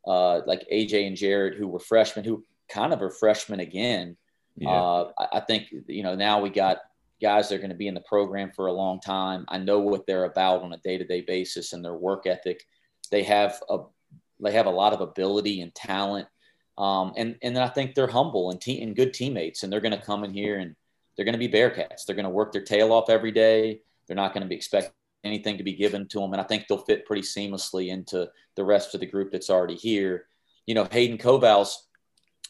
uh, 0.06 0.40
like 0.47 0.66
AJ 0.73 1.06
and 1.06 1.16
Jarrett, 1.16 1.56
who 1.56 1.66
were 1.68 1.78
freshmen, 1.78 2.25
who 2.25 2.44
kind 2.68 2.92
of 2.92 3.02
are 3.02 3.11
freshmen 3.11 3.61
again. 3.61 4.16
Yeah. 4.56 4.70
Uh, 4.70 5.11
I, 5.18 5.38
I 5.38 5.40
think 5.40 5.66
you 5.87 6.02
know 6.02 6.14
now 6.14 6.40
we 6.40 6.50
got 6.50 6.78
guys 7.20 7.49
that 7.49 7.56
are 7.56 7.58
going 7.58 7.70
to 7.70 7.76
be 7.76 7.88
in 7.88 7.94
the 7.94 8.00
program 8.00 8.52
for 8.54 8.66
a 8.66 8.73
long 8.73 9.00
time. 9.00 9.44
I 9.49 9.58
know 9.58 9.78
what 9.78 10.06
they're 10.06 10.25
about 10.25 10.62
on 10.62 10.73
a 10.73 10.78
day 10.78 10.99
to 10.99 11.04
day 11.04 11.23
basis 11.23 11.73
and 11.73 11.85
their 11.85 11.94
work 11.94 12.26
ethic. 12.26 12.64
They 13.11 13.23
have 13.25 13.61
a 13.68 13.78
they 14.40 14.52
have 14.52 14.66
a 14.66 14.70
lot 14.70 14.92
of 14.92 15.00
ability 15.00 15.61
and 15.61 15.75
talent, 15.75 16.28
um, 16.78 17.12
and 17.16 17.37
and 17.42 17.58
I 17.58 17.68
think 17.68 17.94
they're 17.94 18.06
humble 18.06 18.50
and, 18.50 18.61
te- 18.61 18.82
and 18.82 18.96
good 18.96 19.14
teammates, 19.14 19.62
and 19.62 19.73
they're 19.73 19.80
going 19.80 19.99
to 19.99 20.04
come 20.04 20.25
in 20.25 20.32
here 20.32 20.58
and 20.58 20.76
they're 21.16 21.25
going 21.25 21.38
to 21.38 21.38
be 21.38 21.49
Bearcats. 21.49 22.04
They're 22.04 22.16
going 22.16 22.25
to 22.25 22.30
work 22.30 22.52
their 22.52 22.62
tail 22.62 22.92
off 22.92 23.08
every 23.08 23.32
day. 23.32 23.80
They're 24.06 24.16
not 24.16 24.35
going 24.35 24.42
to 24.42 24.49
be 24.49 24.54
expecting 24.54 24.92
anything 25.25 25.58
to 25.58 25.64
be 25.64 25.73
given 25.73 26.06
to 26.08 26.20
them. 26.20 26.32
And 26.32 26.40
I 26.40 26.44
think 26.44 26.66
they'll 26.68 26.78
fit 26.78 27.06
pretty 27.06 27.23
seamlessly 27.23 27.88
into 27.88 28.30
the 28.54 28.64
rest 28.64 28.94
of 28.94 29.00
the 29.00 29.06
group 29.06 29.32
that's 29.32 29.50
already 29.50 29.75
here. 29.75 30.26
You 30.66 30.75
know, 30.75 30.87
Hayden 30.90 31.18
Koval's 31.18 31.86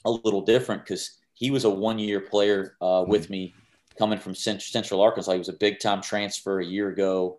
a 0.05 0.11
little 0.11 0.43
different 0.43 0.83
because 0.85 1.19
he 1.35 1.51
was 1.51 1.65
a 1.65 1.71
one 1.71 1.99
year 1.99 2.21
player 2.21 2.77
uh, 2.81 3.05
with 3.07 3.25
mm-hmm. 3.25 3.33
me 3.33 3.55
coming 3.99 4.19
from 4.19 4.35
Central 4.35 5.01
Arkansas. 5.01 5.33
He 5.33 5.39
was 5.39 5.49
a 5.49 5.55
big 5.55 5.81
time 5.81 6.03
transfer 6.03 6.61
a 6.61 6.67
year 6.67 6.89
ago. 6.89 7.39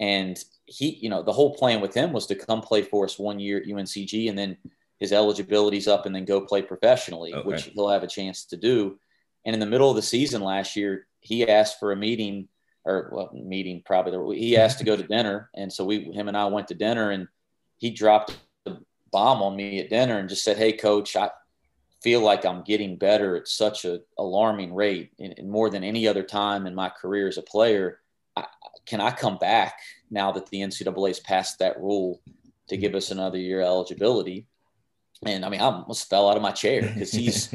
And 0.00 0.38
he, 0.66 0.98
you 1.00 1.08
know, 1.08 1.22
the 1.22 1.32
whole 1.32 1.54
plan 1.54 1.80
with 1.80 1.94
him 1.94 2.12
was 2.12 2.26
to 2.26 2.34
come 2.34 2.60
play 2.60 2.82
for 2.82 3.04
us 3.04 3.18
one 3.18 3.38
year 3.38 3.58
at 3.58 3.66
UNCG 3.66 4.28
and 4.28 4.38
then 4.38 4.56
his 4.98 5.12
eligibility's 5.12 5.88
up 5.88 6.06
and 6.06 6.14
then 6.14 6.24
go 6.24 6.40
play 6.40 6.62
professionally, 6.62 7.32
okay. 7.32 7.46
which 7.46 7.64
he'll 7.64 7.88
have 7.88 8.02
a 8.02 8.08
chance 8.08 8.44
to 8.46 8.56
do. 8.56 8.98
And 9.44 9.54
in 9.54 9.60
the 9.60 9.66
middle 9.66 9.90
of 9.90 9.96
the 9.96 10.02
season 10.02 10.42
last 10.42 10.76
year, 10.76 11.06
he 11.20 11.46
asked 11.48 11.78
for 11.78 11.92
a 11.92 11.96
meeting 11.96 12.48
or 12.84 13.10
well, 13.12 13.30
meeting 13.32 13.82
probably. 13.84 14.38
He 14.38 14.56
asked 14.56 14.78
to 14.78 14.84
go 14.84 14.96
to 14.96 15.02
dinner, 15.02 15.50
and 15.54 15.72
so 15.72 15.84
we, 15.84 16.04
him 16.12 16.28
and 16.28 16.36
I 16.36 16.46
went 16.46 16.68
to 16.68 16.74
dinner, 16.74 17.10
and 17.10 17.28
he 17.78 17.90
dropped 17.90 18.36
the 18.64 18.78
bomb 19.10 19.42
on 19.42 19.56
me 19.56 19.80
at 19.80 19.90
dinner 19.90 20.18
and 20.18 20.28
just 20.28 20.44
said, 20.44 20.58
"Hey, 20.58 20.72
coach, 20.72 21.16
I 21.16 21.30
feel 22.04 22.20
like 22.20 22.44
I'm 22.44 22.62
getting 22.62 22.96
better 22.96 23.34
at 23.34 23.48
such 23.48 23.86
a 23.86 24.00
alarming 24.18 24.74
rate, 24.74 25.12
and, 25.18 25.34
more 25.48 25.70
than 25.70 25.82
any 25.82 26.06
other 26.06 26.22
time 26.22 26.66
in 26.66 26.74
my 26.74 26.90
career 26.90 27.26
as 27.26 27.38
a 27.38 27.42
player. 27.42 28.00
I, 28.36 28.44
can 28.84 29.00
I 29.00 29.10
come 29.10 29.38
back 29.38 29.78
now 30.10 30.30
that 30.32 30.46
the 30.46 30.60
NCAA 30.60 31.08
has 31.08 31.20
passed 31.20 31.58
that 31.58 31.80
rule 31.80 32.20
to 32.68 32.76
give 32.76 32.94
us 32.94 33.10
another 33.10 33.38
year 33.38 33.62
eligibility. 33.62 34.46
And 35.24 35.46
I 35.46 35.48
mean, 35.48 35.62
I 35.62 35.64
almost 35.64 36.10
fell 36.10 36.28
out 36.28 36.36
of 36.36 36.42
my 36.42 36.50
chair 36.50 36.82
because 36.94 37.10
he's 37.10 37.54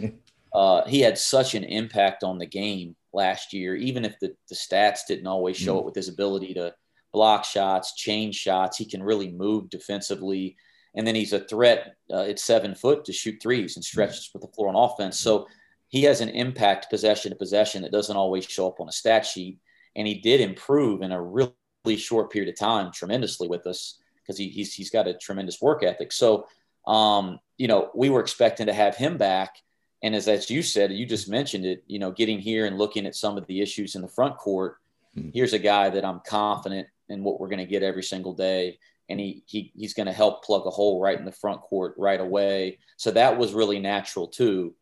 uh, 0.54 0.84
he 0.88 1.00
had 1.02 1.20
such 1.20 1.54
an 1.54 1.64
impact 1.64 2.24
on 2.24 2.40
the 2.40 2.48
game 2.48 2.96
last 3.14 3.54
year. 3.54 3.76
Even 3.76 4.04
if 4.04 4.18
the, 4.20 4.36
the 4.50 4.56
stats 4.56 5.02
didn't 5.08 5.28
always 5.28 5.58
show 5.58 5.76
mm. 5.76 5.80
it 5.82 5.86
with 5.86 5.96
his 5.96 6.10
ability 6.10 6.56
to 6.56 6.74
block 7.14 7.46
shots, 7.46 7.94
change 7.94 8.36
shots, 8.36 8.78
he 8.78 8.86
can 8.86 9.04
really 9.04 9.32
move 9.32 9.70
defensively. 9.70 10.58
And 10.96 11.06
then 11.06 11.16
he's 11.16 11.34
a 11.34 11.40
threat 11.40 11.96
uh, 12.12 12.24
at 12.24 12.40
seven 12.40 12.76
foot 12.76 13.06
to 13.06 13.14
shoot 13.14 13.42
threes 13.42 13.76
and 13.76 13.86
stretch 13.86 14.32
with 14.34 14.42
the 14.42 14.48
floor 14.50 14.70
on 14.70 14.76
offense. 14.76 15.20
So 15.20 15.48
he 15.88 16.04
has 16.04 16.22
an 16.22 16.30
impact 16.30 16.90
possession 16.90 17.32
to 17.32 17.38
possession 17.38 17.82
that 17.84 17.92
doesn't 17.92 18.16
always 18.16 18.46
show 18.46 18.68
up 18.68 18.80
on 18.80 18.90
a 18.90 18.92
stat 18.92 19.26
sheet. 19.26 19.60
And 19.96 20.08
he 20.08 20.16
did 20.16 20.42
improve 20.42 21.02
in 21.02 21.12
a 21.12 21.22
really 21.22 21.54
short 21.98 22.32
period 22.32 22.50
of 22.50 22.58
time 22.58 22.92
tremendously 22.92 23.48
with 23.48 23.66
us 23.68 24.00
because 24.22 24.38
he, 24.38 24.50
he's, 24.50 24.74
he's 24.74 24.90
got 24.90 25.08
a 25.08 25.14
tremendous 25.14 25.62
work 25.62 25.84
ethic. 25.84 26.12
So, 26.12 26.48
um, 26.88 27.40
you 27.58 27.68
know, 27.68 27.90
we 27.96 28.10
were 28.10 28.22
expecting 28.22 28.68
to 28.68 28.74
have 28.74 28.96
him 28.96 29.18
back. 29.18 29.58
And 30.02 30.16
as, 30.16 30.28
as 30.28 30.50
you 30.50 30.62
said, 30.62 30.92
you 30.92 31.06
just 31.06 31.28
mentioned 31.28 31.66
it, 31.66 31.84
you 31.88 32.00
know, 32.00 32.12
getting 32.12 32.40
here 32.40 32.66
and 32.66 32.78
looking 32.78 33.06
at 33.06 33.16
some 33.16 33.38
of 33.38 33.46
the 33.48 33.62
issues 33.62 33.96
in 33.96 34.02
the 34.02 34.08
front 34.08 34.38
court. 34.38 34.78
Mm-hmm. 35.18 35.30
Here's 35.34 35.54
a 35.54 35.60
guy 35.60 35.90
that 35.90 36.06
I'm 36.06 36.22
confident 36.26 36.88
in 37.10 37.24
what 37.24 37.40
we're 37.40 37.50
going 37.50 37.60
to 37.60 37.66
get 37.66 37.84
every 37.84 38.04
single 38.04 38.34
day. 38.34 38.78
And 39.10 39.20
he, 39.20 39.44
he 39.46 39.72
he's 39.76 39.94
going 39.94 40.08
to 40.08 40.14
help 40.14 40.44
plug 40.44 40.66
a 40.66 40.70
hole 40.70 41.02
right 41.02 41.18
in 41.18 41.26
the 41.26 41.32
front 41.32 41.62
court 41.62 41.96
right 41.98 42.20
away. 42.20 42.80
So 42.98 43.12
that 43.12 43.38
was 43.38 43.54
really 43.54 43.80
natural 43.80 44.28
too. 44.28 44.76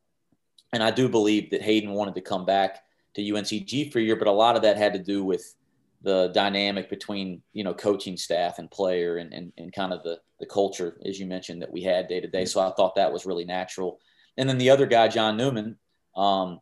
And 0.73 0.83
I 0.83 0.91
do 0.91 1.07
believe 1.07 1.51
that 1.51 1.61
Hayden 1.61 1.91
wanted 1.91 2.15
to 2.15 2.21
come 2.21 2.45
back 2.45 2.83
to 3.15 3.21
UNCG 3.21 3.91
for 3.91 3.99
a 3.99 4.01
year, 4.01 4.15
but 4.15 4.27
a 4.27 4.31
lot 4.31 4.55
of 4.55 4.63
that 4.63 4.77
had 4.77 4.93
to 4.93 4.99
do 4.99 5.23
with 5.23 5.55
the 6.03 6.29
dynamic 6.33 6.89
between 6.89 7.41
you 7.53 7.63
know 7.63 7.73
coaching 7.73 8.17
staff 8.17 8.59
and 8.59 8.69
player 8.69 9.17
and, 9.17 9.33
and, 9.33 9.51
and 9.57 9.73
kind 9.73 9.91
of 9.91 10.03
the, 10.03 10.19
the 10.39 10.45
culture 10.45 10.99
as 11.05 11.19
you 11.19 11.25
mentioned 11.25 11.61
that 11.61 11.71
we 11.71 11.81
had 11.81 12.07
day 12.07 12.19
to 12.19 12.27
day 12.27 12.45
so 12.45 12.61
i 12.61 12.71
thought 12.71 12.95
that 12.95 13.11
was 13.11 13.25
really 13.25 13.45
natural 13.45 13.99
and 14.37 14.47
then 14.47 14.57
the 14.57 14.69
other 14.69 14.85
guy 14.85 15.07
john 15.07 15.35
newman 15.35 15.75
um, 16.15 16.59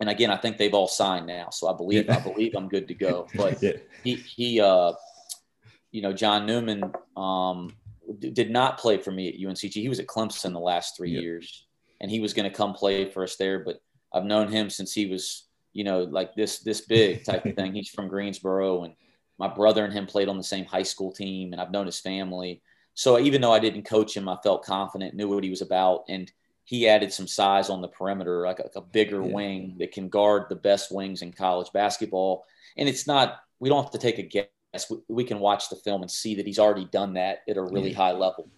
and 0.00 0.10
again 0.10 0.30
i 0.30 0.36
think 0.36 0.58
they've 0.58 0.74
all 0.74 0.86
signed 0.86 1.26
now 1.26 1.48
so 1.50 1.68
i 1.68 1.76
believe 1.76 2.04
yeah. 2.06 2.16
i 2.16 2.20
believe 2.20 2.54
i'm 2.54 2.68
good 2.68 2.86
to 2.86 2.94
go 2.94 3.26
but 3.34 3.60
yeah. 3.62 3.72
he 4.04 4.16
he 4.16 4.60
uh, 4.60 4.92
you 5.98 6.02
know 6.02 6.12
john 6.12 6.46
newman 6.46 6.92
um, 7.16 7.74
did 8.20 8.50
not 8.50 8.78
play 8.78 8.96
for 8.96 9.10
me 9.10 9.28
at 9.28 9.34
uncg 9.34 9.72
he 9.72 9.88
was 9.88 9.98
at 9.98 10.06
clemson 10.06 10.52
the 10.52 10.58
last 10.58 10.96
three 10.96 11.10
yeah. 11.10 11.20
years 11.20 11.66
and 12.00 12.10
he 12.10 12.20
was 12.20 12.32
going 12.32 12.48
to 12.48 12.56
come 12.56 12.74
play 12.74 13.10
for 13.10 13.22
us 13.22 13.36
there. 13.36 13.60
But 13.60 13.80
I've 14.12 14.24
known 14.24 14.48
him 14.48 14.70
since 14.70 14.92
he 14.92 15.06
was, 15.06 15.44
you 15.72 15.84
know, 15.84 16.02
like 16.02 16.34
this 16.34 16.60
this 16.60 16.82
big 16.82 17.24
type 17.24 17.44
of 17.44 17.54
thing. 17.54 17.74
He's 17.74 17.90
from 17.90 18.08
Greensboro, 18.08 18.84
and 18.84 18.94
my 19.38 19.48
brother 19.48 19.84
and 19.84 19.92
him 19.92 20.06
played 20.06 20.28
on 20.28 20.36
the 20.36 20.44
same 20.44 20.64
high 20.64 20.82
school 20.82 21.12
team, 21.12 21.52
and 21.52 21.60
I've 21.60 21.72
known 21.72 21.86
his 21.86 22.00
family. 22.00 22.62
So 22.94 23.18
even 23.18 23.40
though 23.40 23.52
I 23.52 23.60
didn't 23.60 23.84
coach 23.84 24.16
him, 24.16 24.28
I 24.28 24.36
felt 24.42 24.64
confident, 24.64 25.14
knew 25.14 25.28
what 25.28 25.44
he 25.44 25.50
was 25.50 25.62
about, 25.62 26.04
and 26.08 26.30
he 26.64 26.88
added 26.88 27.12
some 27.12 27.28
size 27.28 27.70
on 27.70 27.80
the 27.80 27.88
perimeter, 27.88 28.44
like 28.44 28.58
a, 28.58 28.64
like 28.64 28.76
a 28.76 28.80
bigger 28.80 29.22
yeah. 29.22 29.32
wing 29.32 29.76
that 29.78 29.92
can 29.92 30.08
guard 30.08 30.44
the 30.48 30.56
best 30.56 30.92
wings 30.92 31.22
in 31.22 31.32
college 31.32 31.72
basketball. 31.72 32.44
And 32.76 32.88
it's 32.88 33.06
not 33.06 33.38
we 33.60 33.68
don't 33.68 33.82
have 33.82 33.92
to 33.92 33.98
take 33.98 34.18
a 34.18 34.22
guess. 34.78 34.90
We, 34.90 34.98
we 35.08 35.24
can 35.24 35.40
watch 35.40 35.68
the 35.68 35.76
film 35.76 36.02
and 36.02 36.10
see 36.10 36.34
that 36.36 36.46
he's 36.46 36.58
already 36.58 36.86
done 36.86 37.14
that 37.14 37.40
at 37.48 37.56
a 37.56 37.62
really 37.62 37.92
high 37.92 38.12
level 38.12 38.48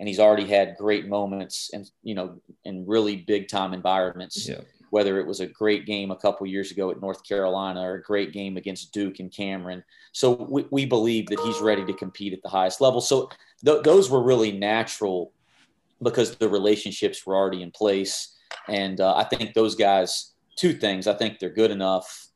and 0.00 0.08
he's 0.08 0.18
already 0.18 0.46
had 0.46 0.76
great 0.78 1.06
moments 1.06 1.70
and 1.72 1.88
you 2.02 2.14
know 2.14 2.40
in 2.64 2.84
really 2.86 3.16
big 3.16 3.46
time 3.46 3.72
environments. 3.72 4.48
Yeah. 4.48 4.62
Whether 4.88 5.20
it 5.20 5.26
was 5.26 5.38
a 5.38 5.46
great 5.46 5.86
game 5.86 6.10
a 6.10 6.16
couple 6.16 6.48
years 6.48 6.72
ago 6.72 6.90
at 6.90 7.00
North 7.00 7.22
Carolina 7.22 7.80
or 7.82 7.94
a 7.94 8.02
great 8.02 8.32
game 8.32 8.56
against 8.56 8.92
Duke 8.92 9.20
and 9.20 9.30
Cameron, 9.32 9.84
so 10.10 10.32
we, 10.50 10.66
we 10.72 10.84
believe 10.84 11.28
that 11.28 11.38
he's 11.40 11.60
ready 11.60 11.84
to 11.84 11.92
compete 11.92 12.32
at 12.32 12.42
the 12.42 12.48
highest 12.48 12.80
level. 12.80 13.00
So 13.00 13.30
th- 13.64 13.84
those 13.84 14.10
were 14.10 14.20
really 14.20 14.50
natural 14.50 15.32
because 16.02 16.34
the 16.34 16.48
relationships 16.48 17.24
were 17.24 17.36
already 17.36 17.62
in 17.62 17.70
place, 17.70 18.36
and 18.66 19.00
uh, 19.00 19.14
I 19.14 19.24
think 19.24 19.54
those 19.54 19.76
guys. 19.76 20.32
Two 20.56 20.74
things: 20.74 21.06
I 21.06 21.14
think 21.14 21.38
they're 21.38 21.48
good 21.48 21.70
enough, 21.70 22.26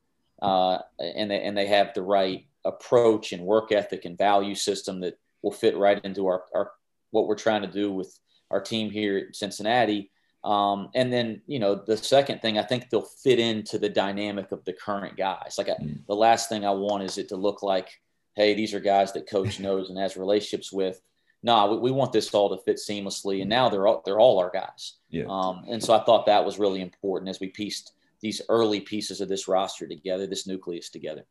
uh, 0.41 0.79
and 0.99 1.31
they 1.31 1.43
and 1.43 1.59
they 1.59 1.67
have 1.67 1.93
the 1.93 2.03
right 2.03 2.47
approach 2.65 3.33
and 3.33 3.45
work 3.45 3.73
ethic 3.73 4.05
and 4.05 4.17
value 4.17 4.55
system 4.55 5.01
that 5.01 5.19
will 5.43 5.53
fit 5.53 5.77
right 5.77 6.03
into 6.05 6.27
our, 6.27 6.45
our 6.55 6.73
what 7.11 7.29
we're 7.29 7.37
trying 7.37 7.63
to 7.63 7.69
do 7.69 7.93
with 7.93 8.19
our 8.51 8.61
team 8.61 8.91
here 8.91 9.19
at 9.19 9.37
Cincinnati. 9.37 10.11
Um, 10.43 10.91
and 10.95 11.13
then, 11.13 11.41
you 11.47 11.59
know, 11.59 11.75
the 11.75 11.97
second 11.97 12.43
thing, 12.43 12.59
I 12.59 12.63
think 12.63 12.91
they'll 12.91 13.03
fit 13.03 13.39
into 13.39 13.79
the 13.79 13.89
dynamic 13.89 14.53
of 14.53 14.65
the 14.65 14.73
current 14.73 15.17
guys. 15.17 15.55
Like 15.57 15.69
I, 15.69 15.73
mm. 15.73 16.05
the 16.07 16.15
last 16.15 16.49
thing 16.49 16.67
I 16.67 16.71
want 16.71 17.05
is 17.05 17.17
it 17.17 17.29
to 17.31 17.37
look 17.37 17.63
like, 17.63 17.89
hey, 18.37 18.55
these 18.55 18.75
are 18.75 18.81
guys 18.81 19.13
that 19.13 19.29
coach 19.29 19.61
knows 19.61 19.89
and 19.89 19.99
has 19.99 20.17
relationships 20.17 20.73
with. 20.73 21.01
No, 21.43 21.57
nah, 21.57 21.73
we, 21.73 21.79
we, 21.79 21.91
want 21.91 22.13
this 22.13 22.33
all 22.33 22.57
to 22.57 22.63
fit 22.63 22.77
seamlessly. 22.77 23.41
And 23.41 23.51
now 23.51 23.69
they're 23.69 23.87
all, 23.87 24.03
they're 24.05 24.21
all 24.21 24.39
our 24.39 24.51
guys. 24.51 24.95
Yeah. 25.11 25.25
Um, 25.29 25.65
and 25.69 25.83
so 25.83 25.95
I 25.95 26.03
thought 26.05 26.27
that 26.27 26.45
was 26.45 26.59
really 26.59 26.81
important 26.81 27.29
as 27.29 27.39
we 27.39 27.49
pieced 27.49 27.93
these 28.21 28.41
early 28.49 28.81
pieces 28.81 29.21
of 29.21 29.29
this 29.29 29.47
roster 29.47 29.87
together, 29.87 30.27
this 30.27 30.47
nucleus 30.47 30.89
together. 30.89 31.25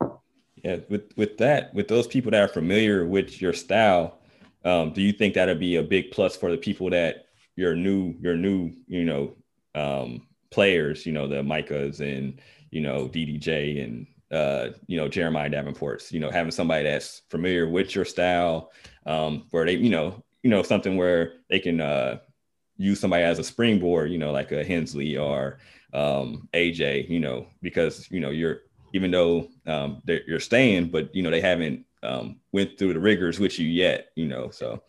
Yeah, 0.63 0.77
with 0.89 1.11
with 1.17 1.37
that, 1.39 1.73
with 1.73 1.89
those 1.89 2.07
people 2.07 2.31
that 2.31 2.41
are 2.41 2.47
familiar 2.47 3.05
with 3.05 3.41
your 3.41 3.51
style, 3.53 4.19
um, 4.63 4.93
do 4.93 5.01
you 5.01 5.11
think 5.11 5.33
that'll 5.33 5.55
be 5.55 5.75
a 5.75 5.83
big 5.83 6.11
plus 6.11 6.37
for 6.37 6.49
the 6.51 6.57
people 6.57 6.89
that 6.91 7.25
your 7.57 7.75
new 7.75 8.15
your 8.21 8.37
new 8.37 8.71
you 8.87 9.03
know 9.03 9.35
um, 9.75 10.25
players, 10.51 11.05
you 11.05 11.11
know 11.11 11.27
the 11.27 11.41
Micahs 11.43 11.99
and 11.99 12.39
you 12.71 12.79
know 12.79 13.09
DDJ 13.09 13.83
and 13.83 14.07
uh, 14.31 14.69
you 14.87 14.95
know 14.95 15.09
Jeremiah 15.09 15.49
Davenports, 15.49 16.13
you 16.13 16.21
know 16.21 16.31
having 16.31 16.51
somebody 16.51 16.85
that's 16.85 17.23
familiar 17.29 17.67
with 17.67 17.93
your 17.93 18.05
style, 18.05 18.71
um, 19.05 19.45
where 19.51 19.65
they 19.65 19.75
you 19.75 19.89
know 19.89 20.23
you 20.43 20.49
know 20.49 20.63
something 20.63 20.95
where 20.95 21.33
they 21.49 21.59
can 21.59 21.81
uh, 21.81 22.19
use 22.77 23.01
somebody 23.01 23.23
as 23.23 23.37
a 23.37 23.43
springboard, 23.43 24.11
you 24.11 24.17
know 24.17 24.31
like 24.31 24.53
a 24.53 24.63
Hensley 24.63 25.17
or 25.17 25.59
um, 25.93 26.47
AJ, 26.53 27.09
you 27.09 27.19
know 27.19 27.47
because 27.61 28.09
you 28.09 28.21
know 28.21 28.29
you're 28.29 28.61
even 28.93 29.11
though 29.11 29.49
um, 29.67 30.01
you're 30.05 30.39
staying, 30.39 30.89
but 30.89 31.13
you 31.13 31.23
know 31.23 31.31
they 31.31 31.41
haven't 31.41 31.85
um, 32.03 32.39
went 32.51 32.77
through 32.77 32.93
the 32.93 32.99
rigors 32.99 33.39
with 33.39 33.59
you 33.59 33.67
yet, 33.67 34.09
you 34.15 34.27
know. 34.27 34.49
So, 34.49 34.83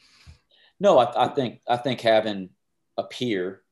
no, 0.80 0.98
I, 0.98 1.24
I 1.24 1.28
think 1.28 1.60
I 1.68 1.76
think 1.76 2.00
having 2.00 2.50
a 2.96 3.04
peer 3.04 3.62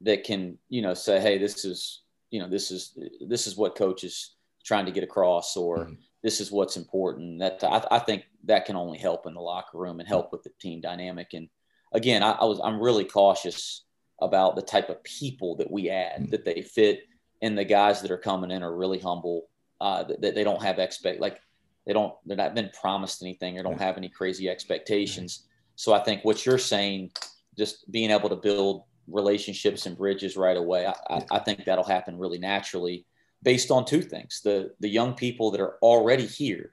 that 0.00 0.24
can, 0.24 0.58
you 0.68 0.82
know, 0.82 0.94
say, 0.94 1.20
hey, 1.20 1.38
this 1.38 1.64
is, 1.64 2.02
you 2.30 2.40
know, 2.40 2.48
this 2.48 2.70
is 2.70 2.98
this 3.26 3.46
is 3.46 3.56
what 3.56 3.76
coach 3.76 4.04
is 4.04 4.34
trying 4.64 4.86
to 4.86 4.92
get 4.92 5.04
across, 5.04 5.56
or 5.56 5.78
mm-hmm. 5.78 5.94
this 6.22 6.40
is 6.40 6.50
what's 6.50 6.76
important. 6.76 7.38
That 7.38 7.62
I, 7.62 7.84
I, 7.90 7.98
think 7.98 8.24
that 8.44 8.64
can 8.64 8.76
only 8.76 8.98
help 8.98 9.26
in 9.26 9.34
the 9.34 9.40
locker 9.40 9.78
room 9.78 10.00
and 10.00 10.08
help 10.08 10.32
with 10.32 10.42
the 10.42 10.50
team 10.60 10.80
dynamic. 10.80 11.34
And 11.34 11.48
again, 11.92 12.22
I, 12.22 12.32
I 12.32 12.44
was 12.44 12.60
I'm 12.62 12.80
really 12.80 13.04
cautious 13.04 13.84
about 14.20 14.56
the 14.56 14.62
type 14.62 14.88
of 14.88 15.02
people 15.04 15.56
that 15.56 15.70
we 15.70 15.90
add 15.90 16.22
mm-hmm. 16.22 16.30
that 16.30 16.44
they 16.44 16.62
fit, 16.62 17.04
and 17.42 17.56
the 17.56 17.64
guys 17.64 18.02
that 18.02 18.10
are 18.10 18.18
coming 18.18 18.50
in 18.50 18.62
are 18.62 18.74
really 18.74 18.98
humble. 18.98 19.48
Uh, 19.80 20.02
that, 20.02 20.20
that 20.20 20.34
they 20.34 20.42
don't 20.42 20.62
have 20.62 20.80
expect 20.80 21.20
like 21.20 21.40
they 21.86 21.92
don't 21.92 22.12
they're 22.26 22.36
not 22.36 22.54
been 22.54 22.70
promised 22.80 23.22
anything 23.22 23.58
or 23.58 23.62
don't 23.62 23.80
have 23.80 23.96
any 23.96 24.08
crazy 24.08 24.48
expectations. 24.48 25.46
So 25.76 25.92
I 25.92 26.00
think 26.00 26.24
what 26.24 26.44
you're 26.44 26.58
saying, 26.58 27.12
just 27.56 27.90
being 27.90 28.10
able 28.10 28.28
to 28.28 28.36
build 28.36 28.82
relationships 29.06 29.86
and 29.86 29.96
bridges 29.96 30.36
right 30.36 30.56
away, 30.56 30.86
I, 30.86 30.94
I, 31.08 31.26
I 31.30 31.38
think 31.38 31.64
that'll 31.64 31.84
happen 31.84 32.18
really 32.18 32.38
naturally 32.38 33.06
based 33.42 33.70
on 33.70 33.84
two 33.84 34.02
things: 34.02 34.40
the 34.42 34.72
the 34.80 34.88
young 34.88 35.14
people 35.14 35.50
that 35.52 35.60
are 35.60 35.78
already 35.80 36.26
here, 36.26 36.72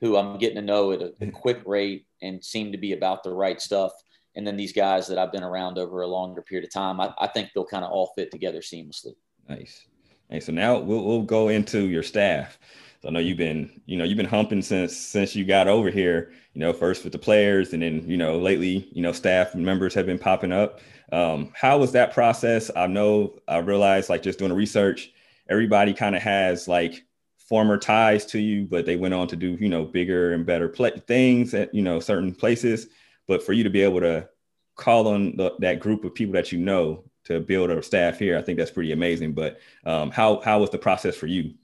who 0.00 0.16
I'm 0.16 0.38
getting 0.38 0.56
to 0.56 0.62
know 0.62 0.92
at 0.92 1.02
a, 1.02 1.12
a 1.20 1.30
quick 1.30 1.60
rate 1.66 2.06
and 2.22 2.42
seem 2.42 2.72
to 2.72 2.78
be 2.78 2.92
about 2.92 3.22
the 3.24 3.32
right 3.32 3.60
stuff, 3.60 3.92
and 4.36 4.46
then 4.46 4.56
these 4.56 4.72
guys 4.72 5.08
that 5.08 5.18
I've 5.18 5.32
been 5.32 5.42
around 5.42 5.76
over 5.76 6.02
a 6.02 6.06
longer 6.06 6.40
period 6.40 6.66
of 6.66 6.72
time. 6.72 7.00
I, 7.00 7.12
I 7.18 7.26
think 7.26 7.50
they'll 7.52 7.66
kind 7.66 7.84
of 7.84 7.90
all 7.90 8.12
fit 8.16 8.30
together 8.30 8.60
seamlessly. 8.60 9.14
Nice. 9.48 9.86
Hey, 10.30 10.40
so 10.40 10.52
now 10.52 10.78
we'll, 10.78 11.04
we'll 11.04 11.22
go 11.22 11.48
into 11.48 11.88
your 11.88 12.02
staff. 12.02 12.58
So 13.02 13.08
I 13.08 13.12
know 13.12 13.20
you've 13.20 13.36
been, 13.36 13.82
you 13.86 13.96
know, 13.96 14.04
you've 14.04 14.16
been 14.16 14.26
humping 14.26 14.62
since 14.62 14.96
since 14.96 15.36
you 15.36 15.44
got 15.44 15.68
over 15.68 15.90
here. 15.90 16.32
You 16.54 16.60
know, 16.60 16.72
first 16.72 17.04
with 17.04 17.12
the 17.12 17.18
players, 17.18 17.72
and 17.72 17.82
then 17.82 18.08
you 18.08 18.16
know, 18.16 18.38
lately, 18.38 18.88
you 18.92 19.02
know, 19.02 19.12
staff 19.12 19.54
members 19.54 19.92
have 19.94 20.06
been 20.06 20.18
popping 20.18 20.52
up. 20.52 20.80
Um, 21.12 21.52
how 21.54 21.78
was 21.78 21.92
that 21.92 22.14
process? 22.14 22.70
I 22.74 22.86
know 22.86 23.38
I 23.48 23.58
realized, 23.58 24.08
like, 24.08 24.22
just 24.22 24.38
doing 24.38 24.50
the 24.50 24.54
research, 24.54 25.10
everybody 25.48 25.92
kind 25.92 26.16
of 26.16 26.22
has 26.22 26.68
like 26.68 27.04
former 27.36 27.76
ties 27.76 28.24
to 28.26 28.38
you, 28.38 28.66
but 28.66 28.86
they 28.86 28.96
went 28.96 29.14
on 29.14 29.28
to 29.28 29.36
do, 29.36 29.56
you 29.60 29.68
know, 29.68 29.84
bigger 29.84 30.32
and 30.32 30.46
better 30.46 30.72
things 31.06 31.52
at 31.54 31.74
you 31.74 31.82
know 31.82 32.00
certain 32.00 32.34
places. 32.34 32.86
But 33.26 33.42
for 33.42 33.52
you 33.52 33.64
to 33.64 33.70
be 33.70 33.82
able 33.82 34.00
to 34.00 34.28
call 34.76 35.08
on 35.08 35.36
the, 35.36 35.52
that 35.60 35.80
group 35.80 36.04
of 36.04 36.14
people 36.14 36.34
that 36.34 36.52
you 36.52 36.58
know 36.58 37.04
to 37.24 37.40
build 37.40 37.70
a 37.70 37.82
staff 37.82 38.18
here, 38.18 38.38
I 38.38 38.42
think 38.42 38.58
that's 38.58 38.70
pretty 38.70 38.92
amazing. 38.92 39.32
But 39.32 39.60
um, 39.84 40.10
how 40.10 40.40
how 40.40 40.60
was 40.60 40.70
the 40.70 40.78
process 40.78 41.16
for 41.16 41.26
you? 41.26 41.54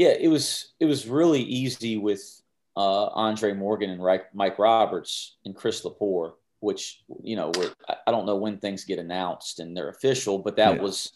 yeah, 0.00 0.14
it 0.18 0.28
was 0.28 0.72
it 0.80 0.86
was 0.86 1.06
really 1.06 1.42
easy 1.42 1.98
with 1.98 2.40
uh, 2.74 3.08
Andre 3.08 3.52
Morgan 3.52 3.90
and 3.90 4.22
Mike 4.32 4.58
Roberts 4.58 5.36
and 5.44 5.54
Chris 5.54 5.82
Lepore, 5.84 6.32
which 6.60 7.02
you 7.22 7.36
know, 7.36 7.52
were, 7.58 7.70
I 8.06 8.10
don't 8.10 8.24
know 8.24 8.36
when 8.36 8.56
things 8.56 8.84
get 8.84 8.98
announced 8.98 9.60
and 9.60 9.76
they're 9.76 9.90
official, 9.90 10.38
but 10.38 10.56
that 10.56 10.76
yeah. 10.76 10.82
was 10.82 11.12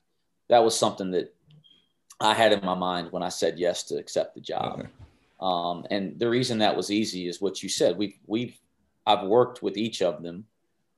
that 0.51 0.63
was 0.63 0.79
something 0.79 1.11
that 1.13 1.35
I 2.21 2.35
had 2.35 2.53
in 2.53 2.63
my 2.63 2.75
mind 2.75 3.11
when 3.11 3.23
I 3.23 3.31
said 3.31 3.59
yes 3.59 3.85
to 3.85 3.97
accept 3.97 4.35
the 4.35 4.43
job. 4.43 4.81
Okay. 4.81 4.89
Um, 5.41 5.87
and 5.91 6.19
the 6.19 6.29
reason 6.29 6.59
that 6.59 6.77
was 6.77 6.91
easy 6.91 7.27
is 7.27 7.41
what 7.41 7.63
you 7.63 7.71
said. 7.71 7.97
We've 7.97 8.19
we've 8.27 8.59
I've 9.07 9.27
worked 9.27 9.63
with 9.63 9.79
each 9.79 10.03
of 10.03 10.23
them. 10.23 10.45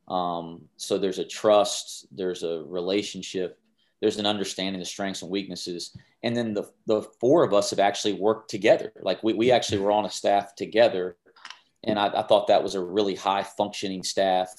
Um, 0.08 0.62
so 0.76 0.98
there's 0.98 1.18
a 1.18 1.24
trust, 1.24 2.06
there's 2.12 2.42
a 2.42 2.62
relationship, 2.66 3.58
there's 4.00 4.18
an 4.18 4.26
understanding 4.26 4.80
of 4.80 4.88
strengths 4.88 5.22
and 5.22 5.30
weaknesses. 5.30 5.96
And 6.22 6.36
then 6.36 6.54
the, 6.54 6.70
the 6.86 7.02
four 7.20 7.44
of 7.44 7.52
us 7.52 7.70
have 7.70 7.78
actually 7.78 8.14
worked 8.14 8.50
together. 8.50 8.92
Like 9.00 9.22
we, 9.22 9.32
we 9.32 9.50
actually 9.50 9.78
were 9.78 9.90
on 9.90 10.04
a 10.04 10.10
staff 10.10 10.54
together. 10.54 11.16
And 11.84 11.98
I, 11.98 12.08
I 12.08 12.22
thought 12.22 12.48
that 12.48 12.62
was 12.62 12.74
a 12.74 12.84
really 12.84 13.14
high 13.14 13.42
functioning 13.42 14.02
staff. 14.02 14.52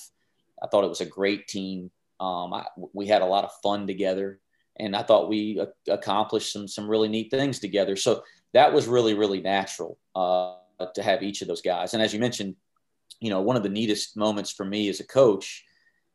I 0.61 0.67
thought 0.67 0.83
it 0.83 0.89
was 0.89 1.01
a 1.01 1.05
great 1.05 1.47
team. 1.47 1.91
Um, 2.19 2.53
I, 2.53 2.65
we 2.93 3.07
had 3.07 3.21
a 3.21 3.25
lot 3.25 3.43
of 3.43 3.51
fun 3.61 3.85
together 3.85 4.39
and 4.79 4.95
I 4.95 5.03
thought 5.03 5.29
we 5.29 5.61
accomplished 5.87 6.53
some, 6.53 6.67
some 6.67 6.87
really 6.87 7.07
neat 7.07 7.31
things 7.31 7.59
together. 7.59 7.95
So 7.95 8.23
that 8.53 8.71
was 8.71 8.87
really, 8.87 9.13
really 9.13 9.41
natural 9.41 9.97
uh, 10.15 10.55
to 10.93 11.03
have 11.03 11.23
each 11.23 11.41
of 11.41 11.47
those 11.47 11.61
guys. 11.61 11.93
And 11.93 12.01
as 12.01 12.13
you 12.13 12.19
mentioned, 12.19 12.55
you 13.19 13.29
know, 13.29 13.41
one 13.41 13.55
of 13.55 13.63
the 13.63 13.69
neatest 13.69 14.15
moments 14.15 14.51
for 14.51 14.65
me 14.65 14.89
as 14.89 14.99
a 14.99 15.07
coach 15.07 15.63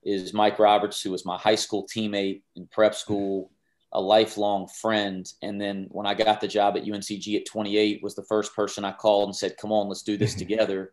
is 0.03 0.33
Mike 0.33 0.59
Roberts, 0.59 1.01
who 1.01 1.11
was 1.11 1.25
my 1.25 1.39
high 1.39 1.55
school 1.55 1.87
teammate 1.87 2.43
in 2.57 2.67
prep 2.67 2.93
mm-hmm. 2.93 2.99
school, 2.99 3.51
a 3.93 4.01
lifelong 4.01 4.69
friend. 4.69 5.31
And 5.43 5.61
then 5.61 5.87
when 5.91 6.07
I 6.07 6.15
got 6.15 6.41
the 6.41 6.49
job 6.49 6.77
at 6.77 6.85
UNCG 6.85 7.37
at 7.37 7.47
28, 7.47 8.03
was 8.03 8.15
the 8.15 8.25
first 8.25 8.55
person 8.55 8.85
I 8.85 8.93
called 8.93 9.29
and 9.29 9.37
said, 9.37 9.59
"Come 9.59 9.73
on, 9.73 9.89
let's 9.89 10.03
do 10.03 10.17
this 10.17 10.33
mm-hmm. 10.33 10.39
together." 10.39 10.93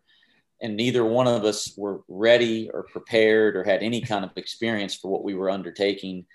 and 0.60 0.76
neither 0.76 1.04
one 1.04 1.26
of 1.26 1.44
us 1.44 1.72
were 1.76 2.02
ready 2.08 2.70
or 2.72 2.82
prepared 2.84 3.56
or 3.56 3.64
had 3.64 3.82
any 3.82 4.00
kind 4.00 4.24
of 4.24 4.30
experience 4.36 4.94
for 4.94 5.10
what 5.10 5.24
we 5.24 5.34
were 5.34 5.50
undertaking. 5.50 6.26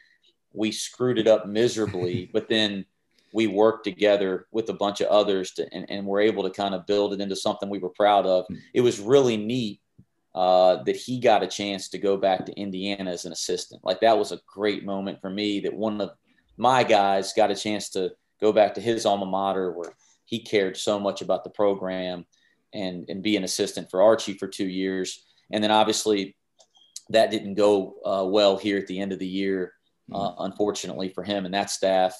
We 0.53 0.71
screwed 0.71 1.19
it 1.19 1.27
up 1.27 1.47
miserably, 1.47 2.29
but 2.33 2.49
then 2.49 2.85
we 3.35 3.47
worked 3.47 3.83
together 3.83 4.47
with 4.53 4.69
a 4.69 4.73
bunch 4.73 5.01
of 5.01 5.07
others 5.07 5.51
to, 5.51 5.67
and, 5.73 5.85
and 5.91 6.07
were 6.07 6.21
able 6.21 6.41
to 6.41 6.49
kind 6.49 6.73
of 6.73 6.87
build 6.87 7.11
it 7.11 7.19
into 7.19 7.35
something 7.35 7.69
we 7.69 7.79
were 7.79 7.89
proud 7.89 8.25
of. 8.25 8.45
Hmm. 8.47 8.55
It 8.73 8.79
was 8.79 8.97
really 8.97 9.35
neat 9.35 9.81
uh, 10.33 10.81
that 10.83 10.95
he 10.95 11.19
got 11.19 11.43
a 11.43 11.47
chance 11.47 11.89
to 11.89 11.97
go 11.97 12.15
back 12.15 12.45
to 12.45 12.53
Indiana 12.53 13.11
as 13.11 13.25
an 13.25 13.33
assistant. 13.33 13.83
Like 13.83 13.99
that 13.99 14.17
was 14.17 14.31
a 14.31 14.39
great 14.47 14.85
moment 14.85 15.19
for 15.19 15.29
me 15.29 15.59
that 15.59 15.73
one 15.73 15.99
of 15.99 16.11
my 16.55 16.85
guys 16.85 17.33
got 17.33 17.51
a 17.51 17.55
chance 17.55 17.89
to 17.89 18.11
go 18.39 18.53
back 18.53 18.73
to 18.75 18.81
his 18.81 19.05
alma 19.05 19.25
mater 19.25 19.73
where 19.73 19.91
he 20.23 20.39
cared 20.39 20.77
so 20.77 20.97
much 20.97 21.21
about 21.21 21.43
the 21.43 21.49
program 21.49 22.25
and, 22.73 23.03
and 23.09 23.21
be 23.21 23.35
an 23.35 23.43
assistant 23.43 23.91
for 23.91 24.01
Archie 24.01 24.37
for 24.37 24.47
two 24.47 24.69
years. 24.69 25.25
And 25.51 25.61
then 25.61 25.71
obviously 25.71 26.37
that 27.09 27.31
didn't 27.31 27.55
go 27.55 27.95
uh, 28.05 28.25
well 28.25 28.57
here 28.57 28.77
at 28.77 28.87
the 28.87 29.01
end 29.01 29.11
of 29.11 29.19
the 29.19 29.27
year, 29.27 29.73
uh, 30.13 30.31
hmm. 30.31 30.43
unfortunately 30.45 31.09
for 31.09 31.25
him 31.25 31.43
and 31.43 31.53
that 31.53 31.69
staff 31.69 32.15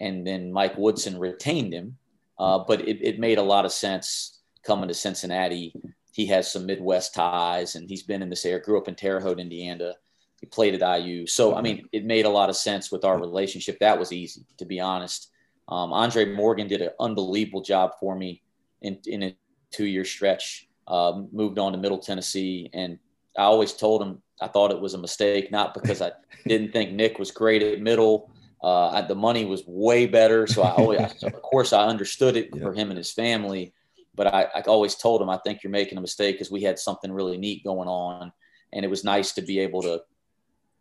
and 0.00 0.26
then 0.26 0.52
Mike 0.52 0.76
Woodson 0.76 1.18
retained 1.18 1.72
him. 1.72 1.96
Uh, 2.38 2.58
but 2.66 2.80
it, 2.88 2.98
it 3.02 3.18
made 3.18 3.38
a 3.38 3.42
lot 3.42 3.66
of 3.66 3.72
sense 3.72 4.40
coming 4.62 4.88
to 4.88 4.94
Cincinnati. 4.94 5.74
He 6.12 6.26
has 6.26 6.50
some 6.50 6.66
Midwest 6.66 7.14
ties, 7.14 7.74
and 7.74 7.88
he's 7.88 8.02
been 8.02 8.22
in 8.22 8.30
this 8.30 8.46
area. 8.46 8.62
Grew 8.62 8.78
up 8.78 8.88
in 8.88 8.94
Terre 8.94 9.20
Haute, 9.20 9.38
Indiana. 9.38 9.94
He 10.40 10.46
played 10.46 10.80
at 10.80 11.02
IU, 11.02 11.26
so 11.26 11.54
I 11.54 11.60
mean, 11.60 11.86
it 11.92 12.06
made 12.06 12.24
a 12.24 12.30
lot 12.30 12.48
of 12.48 12.56
sense 12.56 12.90
with 12.90 13.04
our 13.04 13.20
relationship. 13.20 13.78
That 13.78 13.98
was 13.98 14.10
easy, 14.10 14.46
to 14.56 14.64
be 14.64 14.80
honest. 14.80 15.30
Um, 15.68 15.92
Andre 15.92 16.24
Morgan 16.24 16.66
did 16.66 16.80
an 16.80 16.90
unbelievable 16.98 17.60
job 17.60 17.92
for 18.00 18.16
me 18.16 18.42
in, 18.80 18.98
in 19.04 19.22
a 19.22 19.36
two-year 19.70 20.06
stretch. 20.06 20.66
Uh, 20.88 21.22
moved 21.30 21.58
on 21.58 21.72
to 21.72 21.78
Middle 21.78 21.98
Tennessee, 21.98 22.70
and 22.72 22.98
I 23.36 23.42
always 23.42 23.74
told 23.74 24.00
him 24.00 24.22
I 24.40 24.48
thought 24.48 24.70
it 24.70 24.80
was 24.80 24.94
a 24.94 24.98
mistake, 24.98 25.52
not 25.52 25.74
because 25.74 26.00
I 26.00 26.12
didn't 26.46 26.72
think 26.72 26.92
Nick 26.92 27.18
was 27.18 27.30
great 27.30 27.62
at 27.62 27.82
middle 27.82 28.30
uh, 28.62 29.00
the 29.02 29.14
money 29.14 29.44
was 29.44 29.62
way 29.66 30.06
better, 30.06 30.46
so 30.46 30.62
I 30.62 30.72
always, 30.72 31.00
of 31.22 31.42
course, 31.42 31.72
I 31.72 31.86
understood 31.86 32.36
it 32.36 32.50
yeah. 32.52 32.62
for 32.62 32.72
him 32.72 32.90
and 32.90 32.98
his 32.98 33.12
family. 33.12 33.72
But 34.14 34.26
I, 34.26 34.48
I 34.54 34.60
always 34.62 34.96
told 34.96 35.22
him, 35.22 35.30
I 35.30 35.38
think 35.38 35.62
you're 35.62 35.70
making 35.70 35.96
a 35.96 36.00
mistake 36.00 36.34
because 36.34 36.50
we 36.50 36.62
had 36.62 36.78
something 36.78 37.12
really 37.12 37.38
neat 37.38 37.64
going 37.64 37.88
on, 37.88 38.32
and 38.72 38.84
it 38.84 38.88
was 38.88 39.04
nice 39.04 39.32
to 39.32 39.42
be 39.42 39.60
able 39.60 39.82
to 39.82 40.02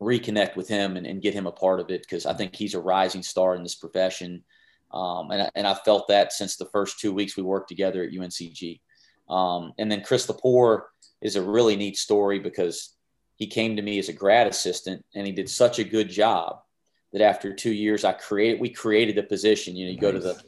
reconnect 0.01 0.55
with 0.55 0.67
him 0.67 0.97
and, 0.97 1.05
and 1.05 1.21
get 1.21 1.33
him 1.33 1.47
a 1.47 1.51
part 1.51 1.79
of 1.79 1.89
it 1.89 2.01
because 2.01 2.25
I 2.25 2.33
think 2.33 2.55
he's 2.55 2.73
a 2.73 2.79
rising 2.79 3.23
star 3.23 3.55
in 3.55 3.63
this 3.63 3.75
profession. 3.75 4.43
Um, 4.91 5.29
and, 5.31 5.43
I, 5.43 5.49
and 5.55 5.67
I 5.67 5.73
felt 5.73 6.07
that 6.07 6.33
since 6.33 6.55
the 6.55 6.65
first 6.65 6.99
two 6.99 7.13
weeks 7.13 7.37
we 7.37 7.43
worked 7.43 7.69
together 7.69 8.03
at 8.03 8.11
UNCG. 8.11 8.79
Um, 9.29 9.73
and 9.77 9.91
then 9.91 10.01
Chris 10.01 10.25
Lepore 10.27 10.83
is 11.21 11.35
a 11.35 11.41
really 11.41 11.75
neat 11.75 11.97
story 11.97 12.39
because 12.39 12.95
he 13.35 13.45
came 13.45 13.75
to 13.75 13.81
me 13.81 13.99
as 13.99 14.09
a 14.09 14.13
grad 14.13 14.47
assistant 14.47 15.05
and 15.13 15.27
he 15.27 15.33
did 15.33 15.49
such 15.49 15.79
a 15.79 15.83
good 15.83 16.09
job 16.09 16.61
that 17.13 17.21
after 17.21 17.53
two 17.53 17.73
years, 17.73 18.03
I 18.03 18.13
created, 18.13 18.59
we 18.59 18.69
created 18.69 19.15
the 19.15 19.23
position, 19.23 19.75
you 19.75 19.85
know, 19.85 19.91
you 19.91 19.97
nice. 19.97 20.01
go 20.01 20.11
to 20.11 20.19
the, 20.19 20.43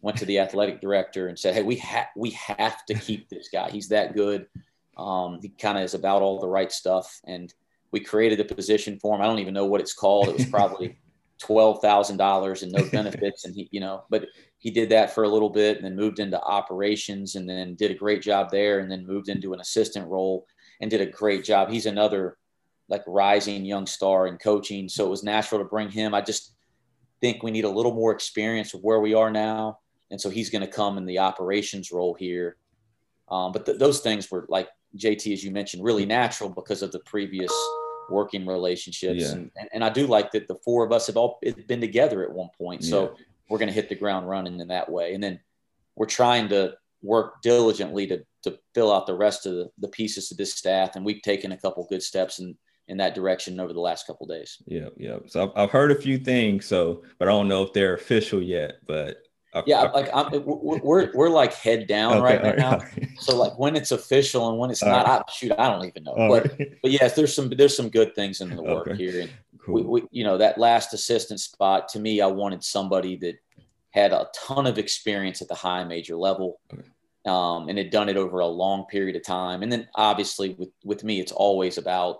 went 0.00 0.16
to 0.18 0.26
the 0.26 0.38
athletic 0.38 0.80
director 0.80 1.28
and 1.28 1.38
said, 1.38 1.54
Hey, 1.54 1.62
we 1.62 1.76
have, 1.76 2.06
we 2.16 2.30
have 2.30 2.84
to 2.86 2.94
keep 2.94 3.28
this 3.28 3.48
guy. 3.52 3.70
He's 3.70 3.88
that 3.88 4.14
good. 4.14 4.46
Um, 4.96 5.38
he 5.42 5.48
kind 5.48 5.78
of 5.78 5.84
is 5.84 5.94
about 5.94 6.22
all 6.22 6.38
the 6.38 6.48
right 6.48 6.70
stuff. 6.70 7.20
And 7.26 7.52
we 7.90 8.00
created 8.00 8.40
a 8.40 8.54
position 8.54 8.98
for 8.98 9.14
him. 9.14 9.22
I 9.22 9.24
don't 9.24 9.38
even 9.38 9.54
know 9.54 9.66
what 9.66 9.80
it's 9.80 9.94
called. 9.94 10.28
It 10.28 10.36
was 10.36 10.46
probably 10.46 10.98
$12,000 11.42 12.62
and 12.62 12.72
no 12.72 12.88
benefits. 12.90 13.44
And 13.44 13.54
he, 13.54 13.68
you 13.72 13.80
know, 13.80 14.04
but 14.10 14.26
he 14.58 14.70
did 14.70 14.88
that 14.90 15.14
for 15.14 15.24
a 15.24 15.28
little 15.28 15.50
bit 15.50 15.76
and 15.76 15.84
then 15.84 15.96
moved 15.96 16.18
into 16.18 16.40
operations 16.40 17.34
and 17.34 17.48
then 17.48 17.74
did 17.74 17.90
a 17.90 17.94
great 17.94 18.22
job 18.22 18.50
there 18.50 18.80
and 18.80 18.90
then 18.90 19.06
moved 19.06 19.28
into 19.28 19.52
an 19.52 19.60
assistant 19.60 20.08
role 20.08 20.46
and 20.80 20.90
did 20.90 21.00
a 21.00 21.06
great 21.06 21.44
job. 21.44 21.70
He's 21.70 21.86
another 21.86 22.36
like 22.88 23.02
rising 23.06 23.64
young 23.64 23.86
star 23.86 24.26
in 24.26 24.36
coaching. 24.36 24.88
So 24.88 25.06
it 25.06 25.10
was 25.10 25.22
natural 25.22 25.60
to 25.60 25.68
bring 25.68 25.90
him. 25.90 26.14
I 26.14 26.20
just 26.20 26.54
think 27.20 27.42
we 27.42 27.50
need 27.50 27.64
a 27.64 27.70
little 27.70 27.94
more 27.94 28.12
experience 28.12 28.74
of 28.74 28.82
where 28.82 29.00
we 29.00 29.14
are 29.14 29.30
now. 29.30 29.78
And 30.10 30.20
so 30.20 30.28
he's 30.28 30.50
going 30.50 30.62
to 30.62 30.68
come 30.68 30.98
in 30.98 31.06
the 31.06 31.18
operations 31.18 31.90
role 31.90 32.14
here. 32.14 32.56
Um, 33.28 33.52
but 33.52 33.64
th- 33.64 33.78
those 33.78 34.00
things 34.00 34.30
were 34.30 34.46
like 34.48 34.68
JT, 34.96 35.32
as 35.32 35.42
you 35.42 35.50
mentioned, 35.50 35.82
really 35.82 36.04
natural 36.04 36.50
because 36.50 36.82
of 36.82 36.92
the 36.92 37.00
previous 37.00 37.52
working 38.10 38.46
relationships. 38.46 39.22
Yeah. 39.22 39.32
And, 39.32 39.50
and, 39.56 39.68
and, 39.72 39.84
I 39.84 39.88
do 39.88 40.06
like 40.06 40.30
that 40.32 40.46
the 40.46 40.56
four 40.56 40.84
of 40.84 40.92
us 40.92 41.06
have 41.06 41.16
all 41.16 41.40
been 41.66 41.80
together 41.80 42.22
at 42.22 42.30
one 42.30 42.50
point. 42.56 42.84
So 42.84 43.02
yeah. 43.02 43.24
we're 43.48 43.58
going 43.58 43.68
to 43.68 43.74
hit 43.74 43.88
the 43.88 43.94
ground 43.94 44.28
running 44.28 44.60
in 44.60 44.68
that 44.68 44.90
way. 44.90 45.14
And 45.14 45.22
then 45.22 45.40
we're 45.96 46.06
trying 46.06 46.48
to 46.50 46.74
work 47.02 47.40
diligently 47.42 48.06
to, 48.08 48.24
to 48.42 48.58
fill 48.74 48.92
out 48.92 49.06
the 49.06 49.14
rest 49.14 49.46
of 49.46 49.54
the, 49.54 49.70
the 49.78 49.88
pieces 49.88 50.30
of 50.30 50.36
this 50.36 50.54
staff. 50.54 50.96
And 50.96 51.04
we've 51.04 51.22
taken 51.22 51.52
a 51.52 51.56
couple 51.56 51.86
good 51.88 52.02
steps 52.02 52.38
and 52.38 52.54
in 52.88 52.98
that 52.98 53.14
direction 53.14 53.58
over 53.60 53.72
the 53.72 53.80
last 53.80 54.06
couple 54.06 54.26
days. 54.26 54.58
Yeah, 54.66 54.88
yeah. 54.96 55.18
So 55.26 55.44
I've, 55.44 55.50
I've 55.56 55.70
heard 55.70 55.90
a 55.90 55.94
few 55.94 56.18
things. 56.18 56.66
So, 56.66 57.02
but 57.18 57.28
I 57.28 57.30
don't 57.30 57.48
know 57.48 57.62
if 57.62 57.72
they're 57.72 57.94
official 57.94 58.42
yet. 58.42 58.74
But 58.86 59.18
I, 59.54 59.62
yeah, 59.66 59.82
I, 59.82 59.90
like 59.92 60.10
I'm, 60.14 60.30
we're 60.44 61.10
we're 61.14 61.28
like 61.28 61.54
head 61.54 61.86
down 61.86 62.18
okay, 62.18 62.38
right, 62.38 62.58
now. 62.58 62.78
Right. 62.78 63.08
So 63.18 63.36
like 63.36 63.58
when 63.58 63.76
it's 63.76 63.92
official 63.92 64.50
and 64.50 64.58
when 64.58 64.70
it's 64.70 64.82
all 64.82 64.90
not, 64.90 65.06
right. 65.06 65.22
I, 65.26 65.32
shoot, 65.32 65.52
I 65.58 65.70
don't 65.70 65.86
even 65.86 66.04
know. 66.04 66.12
All 66.12 66.28
but 66.28 66.58
right. 66.58 66.78
but 66.82 66.90
yes, 66.90 67.14
there's 67.14 67.34
some 67.34 67.50
there's 67.50 67.76
some 67.76 67.88
good 67.88 68.14
things 68.14 68.40
in 68.40 68.54
the 68.54 68.62
work 68.62 68.88
okay. 68.88 68.96
here. 68.96 69.22
And 69.22 69.30
cool. 69.64 69.74
we, 69.74 69.82
we, 69.82 70.02
you 70.10 70.24
know, 70.24 70.38
that 70.38 70.58
last 70.58 70.92
assistant 70.92 71.40
spot 71.40 71.88
to 71.90 72.00
me, 72.00 72.20
I 72.20 72.26
wanted 72.26 72.62
somebody 72.62 73.16
that 73.16 73.36
had 73.90 74.12
a 74.12 74.28
ton 74.34 74.66
of 74.66 74.76
experience 74.76 75.40
at 75.40 75.48
the 75.48 75.54
high 75.54 75.84
major 75.84 76.16
level. 76.16 76.60
Okay. 76.72 76.82
Um, 77.26 77.70
and 77.70 77.78
had 77.78 77.88
done 77.88 78.10
it 78.10 78.18
over 78.18 78.40
a 78.40 78.46
long 78.46 78.84
period 78.84 79.16
of 79.16 79.22
time. 79.22 79.62
And 79.62 79.72
then 79.72 79.88
obviously 79.94 80.50
with, 80.58 80.68
with 80.84 81.04
me, 81.04 81.20
it's 81.20 81.32
always 81.32 81.78
about 81.78 82.18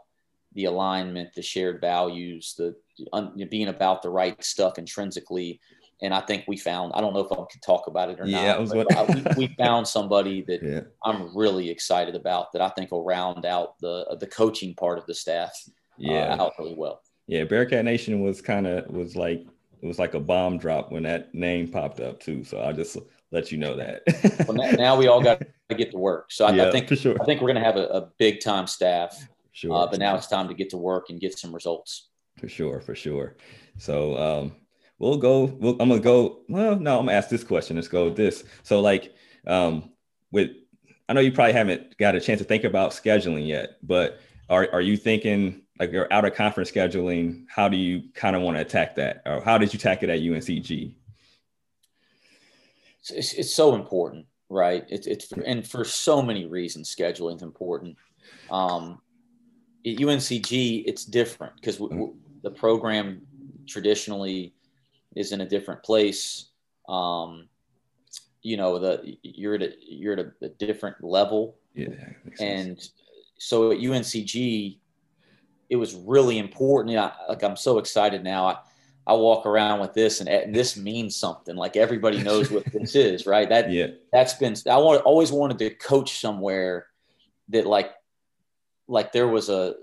the 0.54 0.66
alignment, 0.66 1.34
the 1.34 1.42
shared 1.42 1.80
values, 1.80 2.54
the 2.56 2.74
un, 3.12 3.32
being 3.50 3.68
about 3.68 4.02
the 4.02 4.10
right 4.10 4.42
stuff 4.42 4.78
intrinsically. 4.78 5.60
And 6.02 6.12
I 6.12 6.20
think 6.20 6.44
we 6.46 6.56
found, 6.56 6.92
I 6.94 7.00
don't 7.00 7.14
know 7.14 7.20
if 7.20 7.32
I 7.32 7.36
can 7.36 7.60
talk 7.64 7.86
about 7.86 8.10
it 8.10 8.20
or 8.20 8.26
yeah, 8.26 8.56
not, 8.58 8.68
but 8.68 8.96
I, 8.96 9.04
we, 9.36 9.46
we, 9.46 9.54
found 9.58 9.86
somebody 9.86 10.42
that 10.42 10.62
yeah. 10.62 10.80
I'm 11.04 11.36
really 11.36 11.70
excited 11.70 12.14
about 12.14 12.52
that 12.52 12.62
I 12.62 12.68
think 12.70 12.90
will 12.90 13.04
round 13.04 13.46
out 13.46 13.78
the, 13.80 14.16
the 14.20 14.26
coaching 14.26 14.74
part 14.74 14.98
of 14.98 15.06
the 15.06 15.14
staff 15.14 15.52
uh, 15.66 15.70
yeah. 15.98 16.34
Uh, 16.34 16.42
out 16.42 16.52
really 16.58 16.74
well. 16.74 17.00
Yeah. 17.26 17.44
Bearcat 17.44 17.84
Nation 17.84 18.20
was 18.22 18.40
kind 18.40 18.66
of, 18.66 18.88
was 18.88 19.16
like, 19.16 19.46
it 19.82 19.86
was 19.86 19.98
like 19.98 20.14
a 20.14 20.20
bomb 20.20 20.58
drop 20.58 20.90
when 20.90 21.02
that 21.04 21.34
name 21.34 21.68
popped 21.68 22.00
up 22.00 22.20
too. 22.20 22.44
So 22.44 22.58
I'll 22.58 22.72
just 22.72 22.96
let 23.30 23.52
you 23.52 23.58
know 23.58 23.76
that. 23.76 24.02
well, 24.46 24.56
now, 24.56 24.70
now, 24.72 24.96
we 24.96 25.08
all 25.08 25.22
got 25.22 25.40
to 25.68 25.74
get 25.74 25.90
to 25.90 25.98
work. 25.98 26.32
So 26.32 26.46
I, 26.46 26.52
yeah, 26.54 26.68
I 26.68 26.70
think, 26.70 26.88
sure. 26.88 27.16
I 27.20 27.24
think 27.24 27.40
we're 27.40 27.48
going 27.48 27.62
to 27.62 27.64
have 27.64 27.76
a, 27.76 27.86
a 27.86 28.08
big 28.18 28.40
time 28.40 28.66
staff 28.66 29.26
Sure. 29.54 29.72
Uh, 29.72 29.86
but 29.86 30.00
now 30.00 30.16
it's 30.16 30.26
time 30.26 30.48
to 30.48 30.54
get 30.54 30.68
to 30.70 30.76
work 30.76 31.10
and 31.10 31.20
get 31.20 31.38
some 31.38 31.54
results. 31.54 32.08
For 32.38 32.48
sure, 32.48 32.80
for 32.80 32.96
sure. 32.96 33.36
So 33.78 34.18
um, 34.18 34.56
we'll 34.98 35.16
go. 35.16 35.44
We'll, 35.44 35.76
I'm 35.80 35.88
gonna 35.88 36.00
go. 36.00 36.40
Well, 36.48 36.76
no, 36.76 36.98
I'm 36.98 37.06
gonna 37.06 37.16
ask 37.16 37.28
this 37.28 37.44
question. 37.44 37.76
Let's 37.76 37.86
go 37.86 38.06
with 38.06 38.16
this. 38.16 38.42
So 38.64 38.80
like 38.80 39.14
um, 39.46 39.92
with, 40.32 40.50
I 41.08 41.12
know 41.12 41.20
you 41.20 41.30
probably 41.30 41.52
haven't 41.52 41.96
got 41.98 42.16
a 42.16 42.20
chance 42.20 42.40
to 42.40 42.44
think 42.44 42.64
about 42.64 42.90
scheduling 42.90 43.46
yet, 43.46 43.76
but 43.84 44.18
are 44.50 44.68
are 44.72 44.80
you 44.80 44.96
thinking 44.96 45.62
like 45.78 45.92
your 45.92 46.12
out 46.12 46.24
of 46.24 46.34
conference 46.34 46.72
scheduling? 46.72 47.44
How 47.48 47.68
do 47.68 47.76
you 47.76 48.10
kind 48.12 48.34
of 48.34 48.42
want 48.42 48.56
to 48.56 48.60
attack 48.60 48.96
that, 48.96 49.22
or 49.24 49.40
how 49.40 49.56
did 49.56 49.72
you 49.72 49.78
attack 49.78 50.02
it 50.02 50.10
at 50.10 50.18
UNCG? 50.18 50.96
It's, 53.10 53.34
it's 53.34 53.54
so 53.54 53.76
important, 53.76 54.26
right? 54.48 54.84
It's 54.88 55.06
it's 55.06 55.30
and 55.30 55.64
for 55.64 55.84
so 55.84 56.20
many 56.20 56.46
reasons, 56.46 56.92
scheduling 56.92 57.36
is 57.36 57.42
important. 57.42 57.96
Um, 58.50 59.00
at 59.86 59.96
UNCG, 59.96 60.84
it's 60.86 61.04
different 61.04 61.54
because 61.56 61.78
mm-hmm. 61.78 62.16
the 62.42 62.50
program 62.50 63.22
traditionally 63.66 64.54
is 65.14 65.32
in 65.32 65.40
a 65.40 65.48
different 65.48 65.82
place. 65.82 66.46
Um, 66.88 67.48
you 68.42 68.56
know, 68.56 68.78
the 68.78 69.16
you're 69.22 69.54
at 69.54 69.62
a, 69.62 69.74
you're 69.80 70.18
at 70.18 70.26
a, 70.42 70.48
different 70.48 71.02
level, 71.02 71.56
yeah, 71.74 71.88
and 72.40 72.88
so 73.38 73.72
at 73.72 73.78
UNCG, 73.78 74.78
it 75.70 75.76
was 75.76 75.94
really 75.94 76.38
important. 76.38 76.96
I, 76.96 77.12
like 77.28 77.42
I'm 77.42 77.56
so 77.56 77.78
excited 77.78 78.22
now. 78.22 78.46
I, 78.46 78.58
I 79.06 79.12
walk 79.14 79.44
around 79.44 79.80
with 79.80 79.92
this 79.92 80.20
and, 80.20 80.28
and 80.28 80.54
this 80.54 80.76
means 80.76 81.16
something. 81.16 81.56
Like 81.56 81.76
everybody 81.76 82.22
knows 82.22 82.50
what 82.50 82.64
this 82.72 82.94
is, 82.94 83.26
right? 83.26 83.48
That 83.48 83.70
yeah. 83.72 83.88
that's 84.12 84.34
been 84.34 84.54
I 84.70 84.76
want, 84.78 85.02
always 85.02 85.30
wanted 85.30 85.58
to 85.58 85.70
coach 85.70 86.20
somewhere 86.20 86.86
that 87.48 87.66
like 87.66 87.90
like 88.88 89.12
there 89.12 89.28
was 89.28 89.48
a 89.48 89.74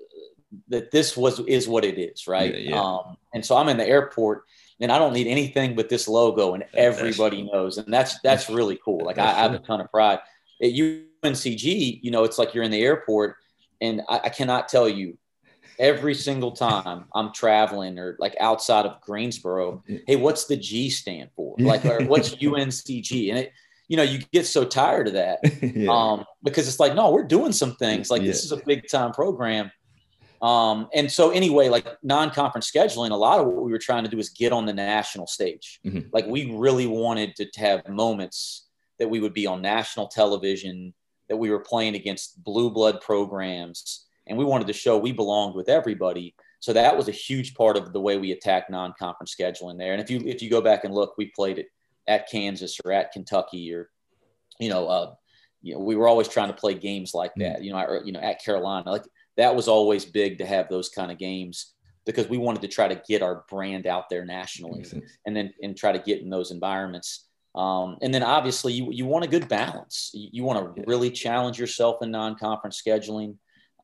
that 0.68 0.92
this 0.92 1.16
was 1.16 1.40
is 1.42 1.68
what 1.68 1.86
it 1.86 1.98
is, 1.98 2.28
right? 2.28 2.54
Yeah, 2.54 2.72
yeah. 2.72 2.82
Um, 2.82 3.18
and 3.34 3.46
so 3.46 3.56
I'm 3.58 3.70
in 3.70 3.78
the 3.78 3.88
airport 3.88 4.44
and 4.80 4.92
I 4.92 4.98
don't 4.98 5.14
need 5.14 5.28
anything 5.28 5.76
but 5.76 5.90
this 5.90 6.08
logo 6.08 6.54
and 6.54 6.66
everybody 6.74 7.44
knows. 7.44 7.78
And 7.78 7.94
that's 7.94 8.20
that's 8.22 8.50
really 8.50 8.80
cool. 8.84 9.06
Like 9.06 9.18
I, 9.18 9.32
I, 9.32 9.34
have 9.44 9.54
a 9.54 9.60
ton 9.60 9.80
of 9.80 9.90
pride. 9.92 10.20
At 10.62 10.72
UNCG, 10.72 12.00
you 12.02 12.12
know, 12.12 12.24
it's 12.24 12.38
like 12.38 12.54
you're 12.54 12.64
in 12.64 12.72
the 12.72 12.82
airport 12.82 13.38
and 13.80 14.02
I, 14.10 14.22
I 14.26 14.30
cannot 14.30 14.70
tell 14.70 14.90
you 14.90 15.18
every 15.80 16.14
single 16.14 16.52
time 16.52 17.06
I'm 17.14 17.34
traveling 17.34 17.98
or 17.98 18.16
like 18.20 18.36
outside 18.40 18.86
of 18.86 19.02
Greensboro, 19.02 19.84
hey, 20.08 20.16
what's 20.16 20.46
the 20.46 20.58
G 20.58 20.90
stand 20.90 21.30
for? 21.36 21.56
Like, 21.58 21.86
or 21.86 22.04
what's 22.06 22.36
UNCG? 22.36 23.30
And 23.30 23.40
it, 23.40 23.54
you 23.92 23.98
know, 23.98 24.04
you 24.04 24.20
get 24.32 24.48
so 24.48 24.64
tired 24.64 25.08
of 25.08 25.14
that 25.16 25.40
yeah. 25.62 25.92
um, 25.92 26.24
because 26.44 26.66
it's 26.70 26.80
like, 26.80 26.96
no, 26.96 27.12
we're 27.12 27.24
doing 27.24 27.52
some 27.52 27.76
things. 27.76 28.10
Like, 28.10 28.22
yeah. 28.22 28.30
this 28.30 28.46
is 28.46 28.54
a 28.54 28.58
big 28.66 28.88
time 28.88 29.12
program. 29.12 29.70
Um, 30.42 30.88
and 30.94 31.12
so, 31.12 31.32
anyway, 31.32 31.68
like 31.68 31.86
non 32.02 32.30
conference 32.30 32.72
scheduling, 32.72 33.12
a 33.12 33.16
lot 33.16 33.42
of 33.42 33.48
what 33.48 33.66
we 33.66 33.70
were 33.70 33.78
trying 33.78 34.06
to 34.06 34.10
do 34.10 34.18
is 34.18 34.30
get 34.30 34.54
on 34.54 34.66
the 34.66 34.72
national 34.72 35.28
stage. 35.28 35.82
Mm-hmm. 35.86 36.08
Like, 36.14 36.26
we 36.26 36.56
really 36.56 36.88
wanted 36.88 37.36
to 37.36 37.46
have 37.58 37.86
moments 37.90 38.70
that 38.98 39.10
we 39.10 39.20
would 39.20 39.34
be 39.34 39.46
on 39.46 39.62
national 39.62 40.08
television, 40.08 40.94
that 41.28 41.36
we 41.36 41.50
were 41.50 41.60
playing 41.60 41.96
against 41.96 42.42
blue 42.46 42.72
blood 42.72 43.02
programs 43.02 44.06
and 44.26 44.38
we 44.38 44.46
wanted 44.46 44.68
to 44.68 44.74
show 44.74 44.98
we 44.98 45.12
belonged 45.12 45.54
with 45.54 45.68
everybody. 45.68 46.34
So 46.62 46.72
that 46.72 46.96
was 46.96 47.10
a 47.10 47.12
huge 47.12 47.56
part 47.56 47.76
of 47.76 47.92
the 47.92 48.00
way 48.00 48.18
we 48.18 48.32
attacked 48.32 48.70
non-conference 48.70 49.36
scheduling 49.38 49.78
there. 49.78 49.92
And 49.92 50.02
if 50.02 50.10
you 50.10 50.22
if 50.26 50.42
you 50.42 50.50
go 50.50 50.62
back 50.62 50.86
and 50.86 50.94
look, 50.94 51.16
we 51.18 51.26
played 51.36 51.58
it 51.58 51.68
at 52.08 52.30
Kansas 52.30 52.78
or 52.84 52.92
at 52.92 53.12
Kentucky 53.12 53.74
or 53.74 53.90
you 54.60 54.70
know, 54.70 54.88
uh, 54.88 55.14
you 55.62 55.74
know, 55.74 55.80
we 55.80 55.96
were 55.96 56.08
always 56.08 56.28
trying 56.28 56.50
to 56.50 56.54
play 56.54 56.74
games 56.74 57.14
like 57.14 57.34
that. 57.38 57.60
Mm. 57.60 57.64
You 57.64 57.72
know, 57.72 57.80
or, 57.80 58.02
you 58.06 58.12
know, 58.12 58.20
at 58.20 58.44
Carolina, 58.44 58.90
like 58.90 59.04
that 59.38 59.56
was 59.56 59.68
always 59.68 60.06
big 60.06 60.38
to 60.40 60.46
have 60.46 60.70
those 60.70 60.90
kind 60.90 61.12
of 61.12 61.18
games 61.18 61.74
because 62.06 62.28
we 62.28 62.38
wanted 62.38 62.62
to 62.64 62.68
try 62.68 62.88
to 62.88 63.02
get 63.08 63.22
our 63.22 63.44
brand 63.50 63.86
out 63.86 64.10
there 64.10 64.26
nationally 64.26 64.86
and 65.26 65.36
then 65.36 65.54
and 65.62 65.78
try 65.78 65.92
to 65.92 66.00
get 66.00 66.22
in 66.22 66.30
those 66.30 66.52
environments. 66.52 67.28
Um, 67.54 67.98
and 68.02 68.14
then 68.14 68.24
obviously 68.24 68.74
you, 68.74 68.92
you 68.92 69.06
want 69.06 69.26
a 69.26 69.28
good 69.28 69.48
balance. 69.50 70.10
You, 70.14 70.30
you 70.32 70.44
want 70.44 70.76
to 70.76 70.84
really 70.88 71.12
challenge 71.12 71.60
yourself 71.60 71.98
in 72.02 72.10
non-conference 72.10 72.82
scheduling. 72.82 73.36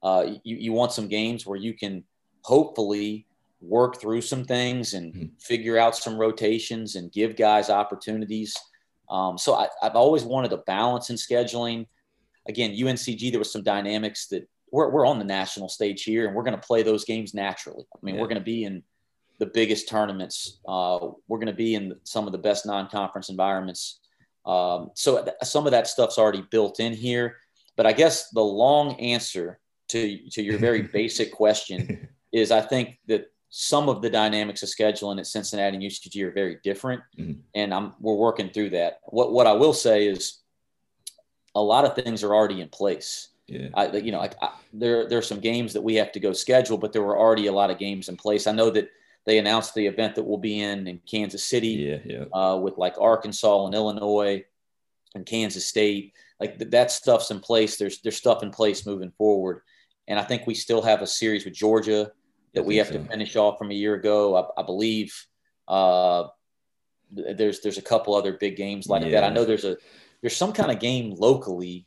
Uh, 0.02 0.36
you, 0.44 0.56
you 0.56 0.74
want 0.74 0.94
some 0.94 1.08
games 1.08 1.46
where 1.46 1.58
you 1.58 1.74
can 1.74 2.04
hopefully 2.44 3.27
work 3.62 4.00
through 4.00 4.22
some 4.22 4.44
things 4.44 4.94
and 4.94 5.14
mm-hmm. 5.14 5.26
figure 5.40 5.78
out 5.78 5.96
some 5.96 6.18
rotations 6.18 6.96
and 6.96 7.12
give 7.12 7.36
guys 7.36 7.70
opportunities. 7.70 8.56
Um, 9.10 9.38
so 9.38 9.56
I, 9.56 9.68
have 9.82 9.96
always 9.96 10.24
wanted 10.24 10.54
a 10.54 10.58
balance 10.58 11.10
in 11.10 11.16
scheduling. 11.16 11.88
Again, 12.48 12.72
UNCG, 12.72 13.32
there 13.32 13.40
was 13.40 13.52
some 13.52 13.64
dynamics 13.64 14.28
that 14.28 14.48
we're, 14.72 14.90
we're 14.90 15.06
on 15.06 15.20
the 15.20 15.26
national 15.26 15.70
stage 15.70 16.04
here 16.04 16.28
and 16.28 16.36
we're 16.36 16.44
going 16.44 16.60
to 16.60 16.68
play 16.68 16.84
those 16.84 17.06
games 17.06 17.34
naturally. 17.34 17.86
I 17.94 18.00
mean, 18.02 18.16
yeah. 18.16 18.22
we're 18.22 18.28
going 18.28 18.40
to 18.40 18.44
be 18.44 18.64
in 18.64 18.84
the 19.40 19.46
biggest 19.46 19.88
tournaments. 19.88 20.60
Uh, 20.68 21.00
we're 21.28 21.38
going 21.38 21.48
to 21.48 21.54
be 21.54 21.76
in 21.76 21.96
some 22.04 22.26
of 22.26 22.32
the 22.32 22.38
best 22.38 22.66
non-conference 22.66 23.30
environments. 23.30 24.00
Um, 24.46 24.92
so 24.96 25.24
th- 25.24 25.36
some 25.44 25.66
of 25.66 25.72
that 25.72 25.88
stuff's 25.88 26.18
already 26.18 26.44
built 26.50 26.80
in 26.80 26.94
here. 26.94 27.38
But 27.76 27.86
I 27.86 27.94
guess 27.94 28.30
the 28.30 28.42
long 28.42 29.00
answer 29.00 29.60
to 29.90 30.30
to 30.32 30.42
your 30.42 30.58
very 30.58 30.82
basic 30.94 31.32
question 31.32 32.10
is 32.34 32.52
I 32.52 32.62
think 32.62 33.00
that 33.08 33.32
some 33.50 33.88
of 33.90 34.02
the 34.02 34.10
dynamics 34.10 34.64
of 34.64 34.70
scheduling 34.70 35.20
at 35.20 35.28
Cincinnati 35.28 35.78
and 35.78 35.86
UCG 35.86 36.22
are 36.24 36.32
very 36.32 36.58
different, 36.64 37.02
mm-hmm. 37.18 37.40
and 37.56 37.74
I'm 37.74 37.94
we're 38.00 38.16
working 38.16 38.50
through 38.50 38.72
that. 38.72 39.00
What 39.06 39.32
what 39.32 39.48
I 39.48 39.54
will 39.54 39.74
say 39.74 40.08
is 40.08 40.40
a 41.56 41.62
lot 41.62 41.86
of 41.86 41.96
things 41.96 42.24
are 42.24 42.36
already 42.36 42.62
in 42.62 42.70
place. 42.70 43.30
Yeah. 43.48 43.70
I, 43.74 43.88
you 43.96 44.12
know, 44.12 44.20
like 44.20 44.36
I, 44.42 44.52
there 44.74 45.08
there 45.08 45.18
are 45.18 45.24
some 45.24 45.40
games 45.40 45.74
that 45.74 45.82
we 45.82 45.96
have 45.96 46.12
to 46.12 46.20
go 46.20 46.34
schedule, 46.34 46.78
but 46.78 46.92
there 46.92 47.04
were 47.04 47.18
already 47.18 47.48
a 47.48 47.54
lot 47.54 47.72
of 47.72 47.80
games 47.80 48.10
in 48.10 48.18
place. 48.18 48.46
I 48.46 48.52
know 48.52 48.70
that 48.72 48.90
they 49.26 49.38
announced 49.38 49.74
the 49.74 49.88
event 49.88 50.16
that 50.16 50.24
we'll 50.24 50.38
be 50.38 50.62
in 50.62 50.88
in 50.88 51.00
Kansas 51.10 51.44
City, 51.44 51.70
yeah, 51.70 51.98
yeah. 52.06 52.26
Uh, 52.34 52.58
with 52.58 52.78
like 52.78 52.96
Arkansas 53.00 53.66
and 53.66 53.74
Illinois 53.74 54.44
and 55.16 55.26
Kansas 55.26 55.66
State. 55.66 56.14
Like 56.40 56.60
th- 56.60 56.72
that 56.72 56.92
stuff's 56.92 57.32
in 57.32 57.40
place. 57.40 57.78
There's 57.78 58.02
there's 58.02 58.18
stuff 58.18 58.44
in 58.44 58.52
place 58.52 58.86
moving 58.86 59.12
forward. 59.18 59.62
And 60.10 60.20
I 60.20 60.24
think 60.24 60.46
we 60.46 60.54
still 60.54 60.82
have 60.82 61.02
a 61.02 61.08
series 61.08 61.44
with 61.44 61.54
Georgia 61.54 62.12
that 62.58 62.64
we 62.64 62.78
have 62.78 62.88
so. 62.88 62.94
to 62.94 63.00
finish 63.00 63.36
off 63.36 63.60
from 63.60 63.70
a 63.70 63.76
year 63.76 63.94
ago. 63.94 64.36
I, 64.36 64.62
I 64.62 64.64
believe 64.66 65.14
uh, 65.68 66.26
there's 67.12 67.62
there's 67.62 67.78
a 67.78 67.84
couple 67.84 68.16
other 68.16 68.34
big 68.34 68.56
games 68.56 68.88
like 68.88 69.04
yeah. 69.04 69.12
that. 69.12 69.24
I 69.24 69.30
know 69.30 69.46
there's 69.46 69.64
a 69.64 69.78
there's 70.22 70.36
some 70.36 70.52
kind 70.52 70.72
of 70.72 70.80
game 70.80 71.14
locally 71.16 71.86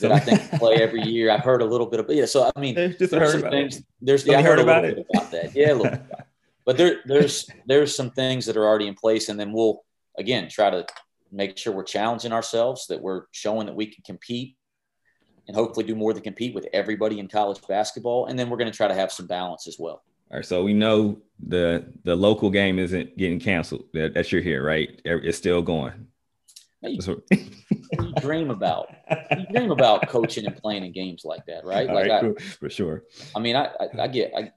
that 0.00 0.10
I 0.10 0.18
think 0.18 0.40
play 0.58 0.82
every 0.82 1.02
year. 1.02 1.30
I've 1.30 1.44
heard 1.44 1.62
a 1.62 1.64
little 1.64 1.86
bit 1.86 2.00
of 2.00 2.06
yeah. 2.10 2.26
So 2.26 2.50
I 2.54 2.60
mean, 2.60 2.74
just 2.98 3.12
there's 3.12 3.30
some 3.30 3.42
things. 3.42 3.78
It. 3.78 3.84
There's 4.00 4.26
yeah, 4.26 4.38
I 4.38 4.42
heard, 4.42 4.58
heard 4.58 4.60
about 4.60 4.84
it 4.84 5.06
about 5.14 5.30
that. 5.30 5.54
Yeah, 5.54 5.72
a 5.72 5.74
little 5.74 5.92
bit. 5.92 6.02
But 6.66 6.76
there 6.76 7.00
there's 7.06 7.48
there's 7.66 7.96
some 7.96 8.10
things 8.10 8.44
that 8.46 8.56
are 8.56 8.64
already 8.64 8.86
in 8.86 8.94
place, 8.94 9.30
and 9.30 9.40
then 9.40 9.50
we'll 9.50 9.82
again 10.18 10.48
try 10.48 10.68
to 10.68 10.86
make 11.32 11.56
sure 11.56 11.72
we're 11.72 11.82
challenging 11.84 12.32
ourselves, 12.32 12.86
that 12.88 13.00
we're 13.00 13.24
showing 13.32 13.66
that 13.66 13.74
we 13.74 13.86
can 13.86 14.04
compete 14.04 14.56
and 15.50 15.56
hopefully 15.56 15.84
do 15.84 15.96
more 15.96 16.14
than 16.14 16.22
compete 16.22 16.54
with 16.54 16.68
everybody 16.72 17.18
in 17.18 17.26
college 17.26 17.60
basketball. 17.66 18.26
And 18.26 18.38
then 18.38 18.48
we're 18.48 18.56
going 18.56 18.70
to 18.70 18.76
try 18.76 18.86
to 18.86 18.94
have 18.94 19.10
some 19.10 19.26
balance 19.26 19.66
as 19.66 19.80
well. 19.80 20.04
All 20.30 20.36
right. 20.36 20.46
So 20.46 20.62
we 20.62 20.72
know 20.72 21.20
the 21.44 21.92
the 22.04 22.14
local 22.14 22.50
game 22.50 22.78
isn't 22.78 23.18
getting 23.18 23.40
canceled. 23.40 23.86
That, 23.92 24.30
you're 24.30 24.42
here, 24.42 24.64
right? 24.64 25.00
It's 25.04 25.36
still 25.36 25.60
going. 25.60 26.06
You, 26.82 27.00
you, 27.32 28.12
dream 28.20 28.50
about 28.50 28.94
you 29.36 29.44
dream 29.52 29.72
about 29.72 30.08
coaching 30.08 30.46
and 30.46 30.56
playing 30.56 30.84
in 30.84 30.92
games 30.92 31.22
like 31.24 31.44
that, 31.46 31.64
right? 31.64 31.88
All 31.88 31.96
like 31.96 32.08
right, 32.08 32.12
I, 32.12 32.20
cool. 32.20 32.34
for 32.60 32.70
sure. 32.70 33.02
I 33.34 33.40
mean, 33.40 33.56
I, 33.56 33.70
I, 33.80 34.02
I 34.02 34.06
get 34.06 34.32
I 34.36 34.52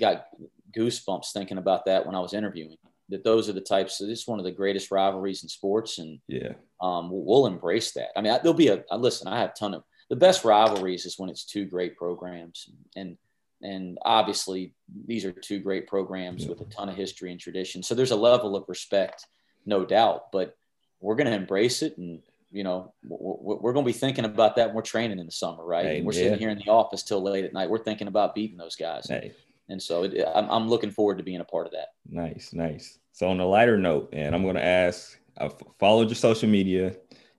got 0.00 0.28
goosebumps 0.74 1.30
thinking 1.32 1.58
about 1.58 1.84
that 1.84 2.06
when 2.06 2.14
I 2.14 2.20
was 2.20 2.32
interviewing. 2.32 2.78
That 3.10 3.22
those 3.22 3.50
are 3.50 3.54
the 3.54 3.60
types. 3.60 4.00
Of, 4.00 4.08
this 4.08 4.20
is 4.20 4.26
one 4.26 4.38
of 4.38 4.46
the 4.46 4.50
greatest 4.50 4.90
rivalries 4.90 5.42
in 5.42 5.50
sports, 5.50 5.98
and 5.98 6.18
yeah, 6.26 6.54
um, 6.80 7.10
we'll, 7.10 7.24
we'll 7.24 7.46
embrace 7.46 7.92
that. 7.92 8.08
I 8.16 8.22
mean, 8.22 8.32
I, 8.32 8.38
there'll 8.38 8.54
be 8.54 8.68
a 8.68 8.82
listen. 8.96 9.28
I 9.28 9.40
have 9.40 9.50
a 9.50 9.58
ton 9.58 9.74
of 9.74 9.84
the 10.08 10.16
best 10.16 10.44
rivalries 10.44 11.04
is 11.06 11.18
when 11.18 11.30
it's 11.30 11.44
two 11.44 11.64
great 11.64 11.96
programs. 11.96 12.70
And 12.96 13.16
and 13.62 13.98
obviously 14.04 14.72
these 15.06 15.24
are 15.24 15.32
two 15.32 15.58
great 15.58 15.86
programs 15.88 16.44
yeah. 16.44 16.50
with 16.50 16.60
a 16.60 16.64
ton 16.66 16.88
of 16.88 16.94
history 16.94 17.32
and 17.32 17.40
tradition. 17.40 17.82
So 17.82 17.94
there's 17.94 18.12
a 18.12 18.16
level 18.16 18.56
of 18.56 18.64
respect 18.68 19.26
no 19.66 19.84
doubt 19.84 20.32
but 20.32 20.56
we're 21.00 21.16
going 21.16 21.26
to 21.26 21.32
embrace 21.32 21.82
it 21.82 21.96
and 21.98 22.20
you 22.50 22.64
know 22.64 22.92
we're, 23.06 23.72
going 23.72 23.84
to 23.84 23.92
be 23.92 23.92
thinking 23.92 24.24
about 24.24 24.56
that 24.56 24.68
when 24.68 24.76
we're 24.76 24.82
training 24.82 25.18
in 25.18 25.26
the 25.26 25.32
summer 25.32 25.64
right? 25.64 25.84
Hey, 25.84 26.02
we're 26.02 26.12
yeah. 26.12 26.22
sitting 26.22 26.38
here 26.38 26.50
in 26.50 26.58
the 26.58 26.70
office 26.70 27.02
till 27.02 27.22
late 27.22 27.44
at 27.44 27.52
night. 27.52 27.68
We're 27.68 27.78
thinking 27.78 28.08
about 28.08 28.34
beating 28.34 28.56
those 28.56 28.76
guys. 28.76 29.06
Hey. 29.08 29.32
and 29.68 29.82
so 29.82 30.04
it, 30.04 30.24
I'm, 30.34 30.48
I'm 30.48 30.68
looking 30.68 30.90
forward 30.90 31.18
to 31.18 31.24
being 31.24 31.40
a 31.40 31.44
part 31.44 31.66
of 31.66 31.72
that. 31.72 31.88
Nice 32.08 32.52
nice. 32.52 32.98
So 33.12 33.28
on 33.28 33.40
a 33.40 33.46
lighter 33.46 33.76
note 33.76 34.10
and 34.12 34.34
i'm 34.34 34.42
going 34.42 34.54
to 34.54 34.64
ask 34.64 35.18
uh, 35.38 35.46
i 35.46 35.64
followed 35.78 36.08
your 36.08 36.14
social 36.14 36.48
media 36.48 36.96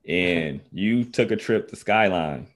and 0.07 0.61
you 0.71 1.03
took 1.03 1.31
a 1.31 1.35
trip 1.35 1.69
to 1.69 1.75
skyline 1.75 2.47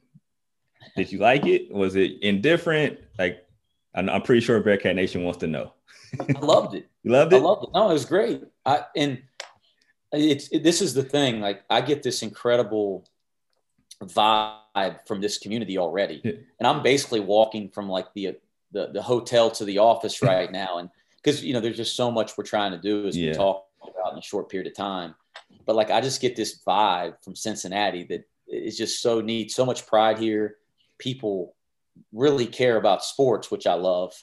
did 0.95 1.11
you 1.11 1.19
like 1.19 1.45
it? 1.45 1.71
Was 1.73 1.95
it 1.95 2.21
indifferent? 2.21 2.99
Like, 3.17 3.45
I'm, 3.95 4.09
I'm 4.09 4.21
pretty 4.21 4.41
sure 4.41 4.59
Bearcat 4.61 4.95
Nation 4.95 5.23
wants 5.23 5.39
to 5.39 5.47
know. 5.47 5.73
I 6.19 6.39
loved 6.39 6.75
it. 6.75 6.87
You 7.03 7.11
loved 7.11 7.33
it? 7.33 7.37
I 7.37 7.39
loved 7.39 7.63
it. 7.63 7.69
No, 7.73 7.89
it 7.89 7.93
was 7.93 8.05
great. 8.05 8.43
I 8.65 8.85
and 8.95 9.21
it's 10.11 10.47
it, 10.49 10.63
this 10.63 10.81
is 10.81 10.93
the 10.93 11.03
thing. 11.03 11.41
Like, 11.41 11.63
I 11.69 11.81
get 11.81 12.03
this 12.03 12.21
incredible 12.21 13.05
vibe 14.01 15.07
from 15.07 15.21
this 15.21 15.37
community 15.37 15.77
already, 15.77 16.21
yeah. 16.23 16.33
and 16.59 16.67
I'm 16.67 16.83
basically 16.83 17.19
walking 17.19 17.69
from 17.69 17.89
like 17.89 18.13
the 18.13 18.37
the, 18.71 18.87
the 18.87 19.01
hotel 19.01 19.51
to 19.51 19.65
the 19.65 19.79
office 19.79 20.21
right 20.21 20.51
now, 20.51 20.77
and 20.77 20.89
because 21.17 21.43
you 21.43 21.53
know 21.53 21.59
there's 21.59 21.77
just 21.77 21.95
so 21.95 22.11
much 22.11 22.37
we're 22.37 22.43
trying 22.43 22.71
to 22.71 22.77
do 22.77 23.07
as 23.07 23.17
yeah. 23.17 23.31
we 23.31 23.35
talk 23.35 23.67
about 23.81 24.13
in 24.13 24.19
a 24.19 24.23
short 24.23 24.49
period 24.49 24.67
of 24.67 24.75
time. 24.75 25.15
But 25.65 25.75
like, 25.75 25.91
I 25.91 26.01
just 26.01 26.21
get 26.21 26.35
this 26.35 26.61
vibe 26.65 27.15
from 27.23 27.35
Cincinnati 27.35 28.03
that 28.05 28.27
is 28.47 28.77
just 28.77 29.01
so 29.01 29.21
neat. 29.21 29.51
So 29.51 29.65
much 29.65 29.87
pride 29.87 30.19
here 30.19 30.57
people 30.99 31.55
really 32.11 32.47
care 32.47 32.77
about 32.77 33.03
sports, 33.03 33.51
which 33.51 33.67
I 33.67 33.73
love 33.73 34.13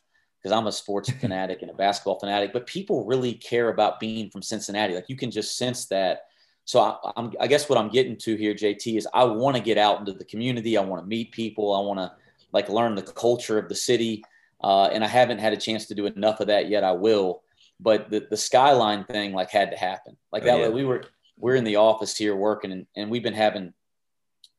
because 0.42 0.56
I'm 0.56 0.66
a 0.66 0.72
sports 0.72 1.10
fanatic 1.20 1.62
and 1.62 1.70
a 1.70 1.74
basketball 1.74 2.18
fanatic, 2.18 2.52
but 2.52 2.66
people 2.66 3.04
really 3.04 3.34
care 3.34 3.68
about 3.68 4.00
being 4.00 4.30
from 4.30 4.42
Cincinnati. 4.42 4.94
Like 4.94 5.08
you 5.08 5.16
can 5.16 5.30
just 5.30 5.56
sense 5.56 5.86
that. 5.86 6.22
So 6.64 6.80
I, 6.80 7.30
I 7.40 7.46
guess 7.46 7.68
what 7.68 7.78
I'm 7.78 7.88
getting 7.88 8.16
to 8.18 8.36
here, 8.36 8.54
JT, 8.54 8.96
is 8.96 9.08
I 9.12 9.24
want 9.24 9.56
to 9.56 9.62
get 9.62 9.78
out 9.78 9.98
into 9.98 10.12
the 10.12 10.24
community. 10.24 10.76
I 10.76 10.82
want 10.82 11.02
to 11.02 11.06
meet 11.06 11.32
people. 11.32 11.74
I 11.74 11.80
want 11.80 11.98
to 11.98 12.12
like 12.52 12.68
learn 12.68 12.94
the 12.94 13.02
culture 13.02 13.58
of 13.58 13.68
the 13.68 13.74
city. 13.74 14.22
Uh, 14.62 14.86
and 14.86 15.02
I 15.02 15.06
haven't 15.06 15.38
had 15.38 15.52
a 15.52 15.56
chance 15.56 15.86
to 15.86 15.94
do 15.94 16.06
enough 16.06 16.40
of 16.40 16.48
that 16.48 16.68
yet. 16.68 16.84
I 16.84 16.92
will. 16.92 17.42
But 17.80 18.10
the, 18.10 18.26
the 18.30 18.36
skyline 18.36 19.04
thing 19.04 19.32
like 19.32 19.50
had 19.50 19.70
to 19.70 19.76
happen. 19.76 20.16
Like 20.32 20.42
oh, 20.42 20.46
that, 20.46 20.58
yeah. 20.58 20.68
we 20.68 20.84
were 20.84 21.04
we're 21.38 21.56
in 21.56 21.64
the 21.64 21.76
office 21.76 22.14
here 22.16 22.36
working, 22.36 22.70
and, 22.70 22.86
and 22.94 23.10
we've 23.10 23.22
been 23.22 23.32
having 23.32 23.72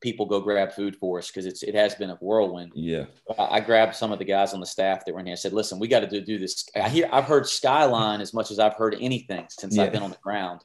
people 0.02 0.26
go 0.26 0.40
grab 0.40 0.72
food 0.72 0.96
for 0.96 1.18
us 1.18 1.28
because 1.28 1.46
it's 1.46 1.62
it 1.62 1.74
has 1.74 1.94
been 1.94 2.10
a 2.10 2.16
whirlwind. 2.16 2.72
Yeah. 2.74 3.06
I, 3.38 3.56
I, 3.56 3.60
grabbed 3.60 3.94
some 3.94 4.12
of 4.12 4.18
the 4.18 4.24
guys 4.24 4.52
on 4.52 4.60
the 4.60 4.66
staff 4.66 5.04
that 5.04 5.14
were 5.14 5.20
in 5.20 5.26
here. 5.26 5.32
I 5.32 5.36
said, 5.36 5.52
"Listen, 5.52 5.78
we 5.78 5.88
got 5.88 6.00
to 6.00 6.06
do, 6.06 6.20
do 6.20 6.38
this." 6.38 6.68
I 6.76 6.88
hear 6.88 7.08
I've 7.12 7.24
heard 7.24 7.46
Skyline 7.46 8.20
as 8.20 8.34
much 8.34 8.50
as 8.50 8.58
I've 8.58 8.74
heard 8.74 8.96
anything 9.00 9.46
since 9.48 9.76
yeah. 9.76 9.84
I've 9.84 9.92
been 9.92 10.02
on 10.02 10.10
the 10.10 10.18
ground, 10.22 10.60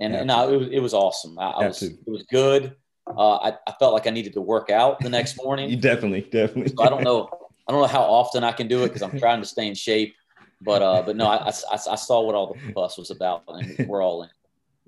and, 0.00 0.14
and 0.14 0.26
no, 0.26 0.52
it 0.52 0.56
was 0.56 0.68
it 0.70 0.80
was 0.80 0.92
awesome. 0.92 1.38
I, 1.38 1.50
I 1.50 1.66
was 1.68 1.82
it 1.82 1.98
was 2.06 2.24
good. 2.24 2.76
Uh, 3.06 3.36
I, 3.36 3.52
I 3.66 3.72
felt 3.78 3.94
like 3.94 4.06
I 4.06 4.10
needed 4.10 4.34
to 4.34 4.40
work 4.40 4.70
out 4.70 5.00
the 5.00 5.08
next 5.08 5.36
morning. 5.42 5.70
you 5.70 5.76
definitely, 5.80 6.22
definitely. 6.22 6.74
So 6.76 6.82
I 6.82 6.88
don't 6.88 7.02
know. 7.02 7.28
I 7.68 7.72
don't 7.72 7.80
know 7.80 7.88
how 7.88 8.02
often 8.02 8.44
I 8.44 8.52
can 8.52 8.68
do 8.68 8.84
it 8.84 8.88
because 8.88 9.02
I'm 9.02 9.18
trying 9.18 9.40
to 9.40 9.46
stay 9.46 9.66
in 9.66 9.74
shape. 9.74 10.14
But 10.60 10.82
uh, 10.82 11.02
but 11.02 11.16
no, 11.16 11.26
I, 11.26 11.48
I, 11.48 11.52
I 11.72 11.96
saw 11.96 12.20
what 12.22 12.34
all 12.34 12.54
the 12.54 12.72
fuss 12.72 12.98
was 12.98 13.10
about, 13.10 13.44
and 13.48 13.86
we're 13.88 14.02
all 14.02 14.22
in. 14.22 14.30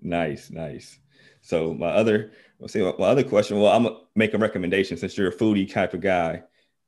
Nice, 0.01 0.51
nice. 0.51 0.99
So 1.41 1.75
my 1.75 1.89
other, 1.89 2.33
let's 2.65 2.73
see, 2.73 2.81
my 2.81 2.89
other 3.05 3.23
question. 3.23 3.61
Well, 3.61 3.71
I'm 3.71 3.83
gonna 3.83 3.97
make 4.17 4.33
a 4.33 4.39
recommendation 4.39 4.97
since 4.97 5.19
you're 5.19 5.29
a 5.29 5.37
foodie 5.37 5.71
type 5.71 5.93
of 5.93 6.01
guy. 6.01 6.43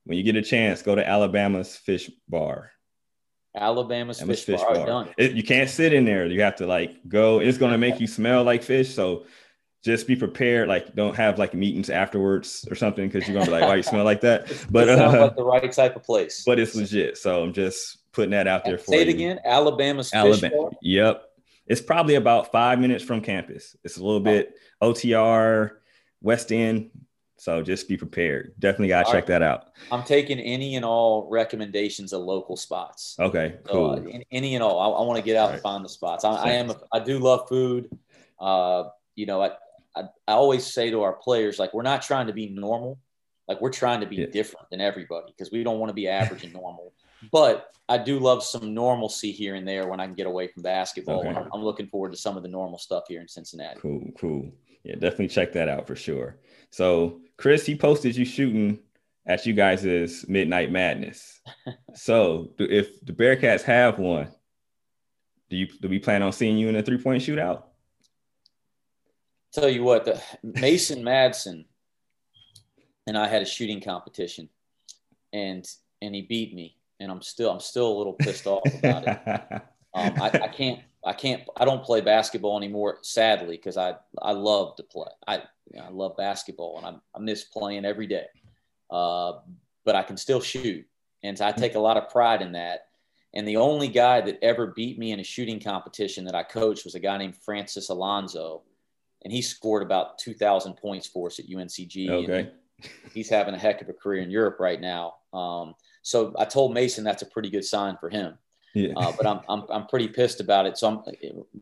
When 0.05 0.17
you 0.17 0.25
get 0.25 0.35
a 0.35 0.41
chance, 0.41 0.81
go 0.81 0.95
to 0.95 1.07
Alabama's 1.07 1.77
Fish 1.77 2.11
Bar. 2.31 2.71
Alabama's, 3.55 4.19
Alabama's 4.19 4.43
Fish, 4.43 4.59
Fish 4.59 4.61
Bar. 4.63 4.87
Bar. 4.87 5.09
It, 5.19 5.33
you 5.33 5.43
can't 5.43 5.69
sit 5.69 5.93
in 5.93 6.07
there. 6.07 6.25
You 6.27 6.41
have 6.41 6.57
to 6.57 6.67
like 6.67 7.07
go. 7.07 7.41
It's 7.41 7.59
gonna 7.59 7.77
make 7.77 8.01
you 8.01 8.07
smell 8.07 8.43
like 8.43 8.63
fish. 8.63 8.95
So 8.95 9.27
just 9.85 10.07
be 10.07 10.17
prepared. 10.17 10.67
Like, 10.67 10.95
don't 10.95 11.15
have 11.15 11.39
like 11.39 11.53
meetings 11.53 11.91
afterwards 11.91 12.67
or 12.71 12.75
something 12.75 13.07
because 13.07 13.29
you're 13.29 13.35
gonna 13.35 13.45
be 13.45 13.53
like, 13.53 13.65
"Why 13.65 13.75
you 13.75 13.83
smell 13.83 14.05
like 14.05 14.23
that?" 14.23 14.47
But 14.71 14.89
it 14.89 14.97
sounds 14.97 15.15
uh, 15.15 15.21
like 15.25 15.37
the 15.37 15.45
right 15.45 15.71
type 15.71 15.95
of 15.95 16.05
place. 16.05 16.43
But 16.47 16.59
it's 16.59 16.75
legit. 16.75 17.19
So 17.19 17.43
I'm 17.43 17.53
just 17.53 17.99
putting 18.13 18.31
that 18.31 18.47
out 18.47 18.65
there 18.65 18.79
for 18.79 18.93
Say 18.93 19.03
you. 19.03 19.03
it 19.03 19.09
again. 19.09 19.41
Alabama's 19.45 20.15
Alabama. 20.15 20.71
Yep. 20.81 21.26
It's 21.67 21.81
probably 21.81 22.15
about 22.15 22.53
five 22.53 22.79
minutes 22.79 23.03
from 23.03 23.21
campus. 23.21 23.77
It's 23.83 23.97
a 23.97 24.05
little 24.05 24.21
bit 24.21 24.55
OTR, 24.83 25.73
West 26.21 26.53
End. 26.53 26.91
So 27.39 27.63
just 27.63 27.87
be 27.87 27.97
prepared. 27.97 28.55
Definitely 28.59 28.89
got 28.89 29.07
to 29.07 29.13
check 29.13 29.15
right. 29.15 29.27
that 29.27 29.43
out. 29.43 29.67
I'm 29.93 30.03
taking 30.05 30.41
any 30.41 30.77
and 30.77 30.85
all 30.85 31.29
recommendations 31.31 32.15
of 32.15 32.23
local 32.23 32.57
spots. 32.57 33.17
Okay, 33.19 33.57
cool. 33.65 33.97
So, 33.97 34.09
uh, 34.09 34.19
any 34.31 34.55
and 34.55 34.65
all. 34.65 34.79
I, 34.79 35.03
I 35.03 35.07
want 35.07 35.19
to 35.19 35.23
get 35.23 35.37
out 35.37 35.47
right. 35.49 35.55
and 35.55 35.63
find 35.63 35.85
the 35.85 35.89
spots. 35.89 36.25
I, 36.25 36.33
I 36.33 36.49
am. 36.53 36.71
A, 36.71 36.77
I 36.93 37.01
do 37.01 37.19
love 37.19 37.47
food. 37.49 37.91
Uh, 38.41 38.85
you 39.17 39.27
know, 39.27 39.43
I, 39.43 39.51
I, 39.95 40.03
I 40.27 40.33
always 40.33 40.67
say 40.67 40.91
to 40.91 41.03
our 41.03 41.13
players, 41.13 41.59
like, 41.59 41.75
we're 41.75 41.83
not 41.83 42.03
trying 42.03 42.29
to 42.29 42.33
be 42.33 42.49
normal. 42.49 42.99
Like, 43.49 43.61
we're 43.61 43.71
trying 43.71 44.01
to 44.01 44.07
be 44.07 44.17
yeah. 44.17 44.27
different 44.27 44.71
than 44.71 44.81
everybody 44.81 45.27
because 45.27 45.53
we 45.53 45.63
don't 45.63 45.79
want 45.79 45.91
to 45.91 45.95
be 45.95 46.09
average 46.09 46.43
and 46.43 46.55
normal. 46.55 46.95
But 47.33 47.75
I 47.89 47.99
do 47.99 48.19
love 48.19 48.43
some 48.43 48.75
normalcy 48.75 49.31
here 49.31 49.55
and 49.55 49.67
there 49.67 49.87
when 49.87 50.01
I 50.01 50.07
can 50.07 50.15
get 50.15 50.27
away 50.27 50.49
from 50.49 50.63
basketball. 50.63 51.21
Okay. 51.21 51.29
I'm, 51.29 51.49
I'm 51.53 51.63
looking 51.63 51.87
forward 51.87 52.13
to 52.13 52.19
some 52.19 52.37
of 52.37 52.43
the 52.43 52.49
normal 52.49 52.79
stuff 52.79 53.05
here 53.09 53.21
in 53.21 53.29
Cincinnati. 53.29 53.81
Cool, 53.81 54.11
cool. 54.19 54.53
Yeah, 54.83 54.95
definitely 54.95 55.29
check 55.29 55.53
that 55.53 55.69
out 55.69 55.87
for 55.87 55.97
sure. 55.97 56.39
So, 56.71 57.21
Chris, 57.37 57.67
he 57.67 57.77
posted 57.77 58.17
you 58.17 58.25
shooting 58.25 58.81
at 59.27 59.47
you 59.47 59.53
guys' 59.53 60.25
Midnight 60.29 60.71
Madness. 60.71 61.41
so, 61.95 62.51
if 62.59 63.05
the 63.05 63.13
Bearcats 63.13 63.63
have 63.63 63.99
one, 63.99 64.29
do 65.49 65.57
you 65.57 65.67
do 65.81 65.89
we 65.89 65.99
plan 65.99 66.23
on 66.23 66.33
seeing 66.33 66.59
you 66.59 66.69
in 66.69 66.77
a 66.77 66.83
three 66.83 66.99
point 66.99 67.23
shootout? 67.23 67.65
Tell 69.53 69.69
you 69.69 69.85
what, 69.85 70.05
the 70.05 70.21
Mason 70.43 71.03
Madsen 71.03 71.65
and 73.07 73.17
I 73.17 73.29
had 73.29 73.43
a 73.43 73.47
shooting 73.47 73.81
competition, 73.81 74.49
and 75.33 75.65
and 76.03 76.15
he 76.15 76.23
beat 76.23 76.55
me 76.55 76.76
and 77.01 77.11
I'm 77.11 77.23
still 77.23 77.51
I'm 77.51 77.61
still 77.61 77.91
a 77.91 77.97
little 77.97 78.15
pissed 78.15 78.47
off 78.47 78.63
about 78.79 79.07
it. 79.07 79.63
Um, 79.95 80.13
I, 80.21 80.27
I, 80.27 80.49
can't 80.49 80.81
I 81.07 81.15
can't 81.15 81.43
I 81.57 81.65
don't 81.65 81.83
play 81.83 82.03
basketball 82.03 82.59
anymore, 82.59 82.99
sadly, 83.01 83.57
because 83.57 83.79
I 83.79 83.95
I 84.21 84.33
love 84.33 84.77
to 84.77 84.83
play. 84.83 85.09
I 85.27 85.37
you 85.73 85.79
know, 85.79 85.85
I 85.87 85.89
love 85.89 86.19
basketball 86.19 86.77
and 86.77 86.87
I, 86.87 87.17
I 87.17 87.19
miss 87.19 87.45
playing 87.45 87.87
every 87.87 88.07
day. 88.07 88.27
Uh, 88.91 89.39
but 89.87 89.95
I 89.95 90.03
can 90.03 90.19
still 90.19 90.43
shoot, 90.43 90.85
and 91.23 91.41
I 91.41 91.53
take 91.53 91.77
a 91.77 91.81
lot 91.81 91.97
of 91.97 92.11
pride 92.11 92.43
in 92.43 92.53
that. 92.53 92.89
And 93.33 93.47
the 93.47 93.57
only 93.57 93.89
guy 93.89 94.21
that 94.21 94.39
ever 94.43 94.69
beat 94.69 94.99
me 94.99 95.13
in 95.13 95.21
a 95.21 95.25
shooting 95.25 95.61
competition 95.61 96.25
that 96.25 96.35
I 96.35 96.43
coached 96.43 96.85
was 96.85 96.95
a 96.95 97.01
guy 97.01 97.17
named 97.19 97.37
Francis 97.37 97.89
Alonso, 97.89 98.63
and 99.25 99.33
he 99.33 99.43
scored 99.43 99.83
about 99.83 100.19
2,000 100.19 100.75
points 100.75 101.07
for 101.07 101.29
us 101.29 101.39
at 101.39 101.47
UNCG. 101.47 102.09
Okay. 102.11 102.51
he's 103.15 103.29
having 103.29 103.55
a 103.55 103.59
heck 103.59 103.81
of 103.81 103.89
a 103.89 103.93
career 103.93 104.23
in 104.23 104.31
Europe 104.31 104.59
right 104.59 104.81
now. 104.81 105.15
Um, 105.33 105.75
so 106.07 106.33
I 106.39 106.45
told 106.45 106.73
Mason 106.73 107.03
that's 107.03 107.23
a 107.23 107.27
pretty 107.27 107.51
good 107.51 107.65
sign 107.65 107.97
for 107.99 108.09
him. 108.09 108.39
Yeah. 108.77 108.93
Uh, 108.97 109.13
but 109.17 109.27
I'm, 109.27 109.41
I'm, 109.49 109.65
I'm 109.69 109.87
pretty 109.89 110.07
pissed 110.07 110.39
about 110.39 110.65
it. 110.65 110.79
So 110.79 110.87
I'm 110.87 111.03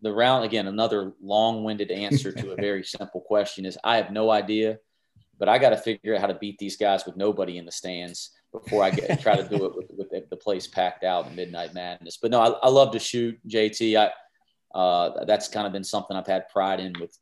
the 0.02 0.12
round 0.12 0.44
again, 0.44 0.66
another 0.66 1.14
long 1.22 1.64
winded 1.64 1.90
answer 1.90 2.30
to 2.30 2.52
a 2.52 2.56
very 2.56 2.84
simple 2.84 3.22
question 3.22 3.64
is 3.64 3.78
I 3.82 3.96
have 3.96 4.10
no 4.10 4.30
idea, 4.30 4.80
but 5.38 5.48
I 5.48 5.56
got 5.56 5.70
to 5.70 5.78
figure 5.78 6.14
out 6.14 6.20
how 6.20 6.26
to 6.26 6.34
beat 6.34 6.58
these 6.58 6.76
guys 6.76 7.06
with 7.06 7.16
nobody 7.16 7.56
in 7.56 7.64
the 7.64 7.72
stands 7.72 8.32
before 8.52 8.84
I 8.84 8.90
get 8.90 9.18
try 9.18 9.34
to 9.34 9.48
do 9.48 9.64
it 9.64 9.76
with, 9.76 9.86
with 9.96 10.28
the 10.28 10.36
place 10.36 10.66
packed 10.66 11.04
out 11.04 11.26
in 11.26 11.34
midnight 11.34 11.72
madness. 11.72 12.18
But 12.20 12.30
no, 12.30 12.42
I, 12.42 12.48
I 12.48 12.68
love 12.68 12.92
to 12.92 12.98
shoot 12.98 13.38
JT. 13.48 13.96
I, 13.96 14.78
uh, 14.78 15.24
that's 15.24 15.48
kind 15.48 15.66
of 15.66 15.72
been 15.72 15.84
something 15.84 16.14
I've 16.14 16.26
had 16.26 16.50
pride 16.50 16.80
in 16.80 16.92
with, 17.00 17.16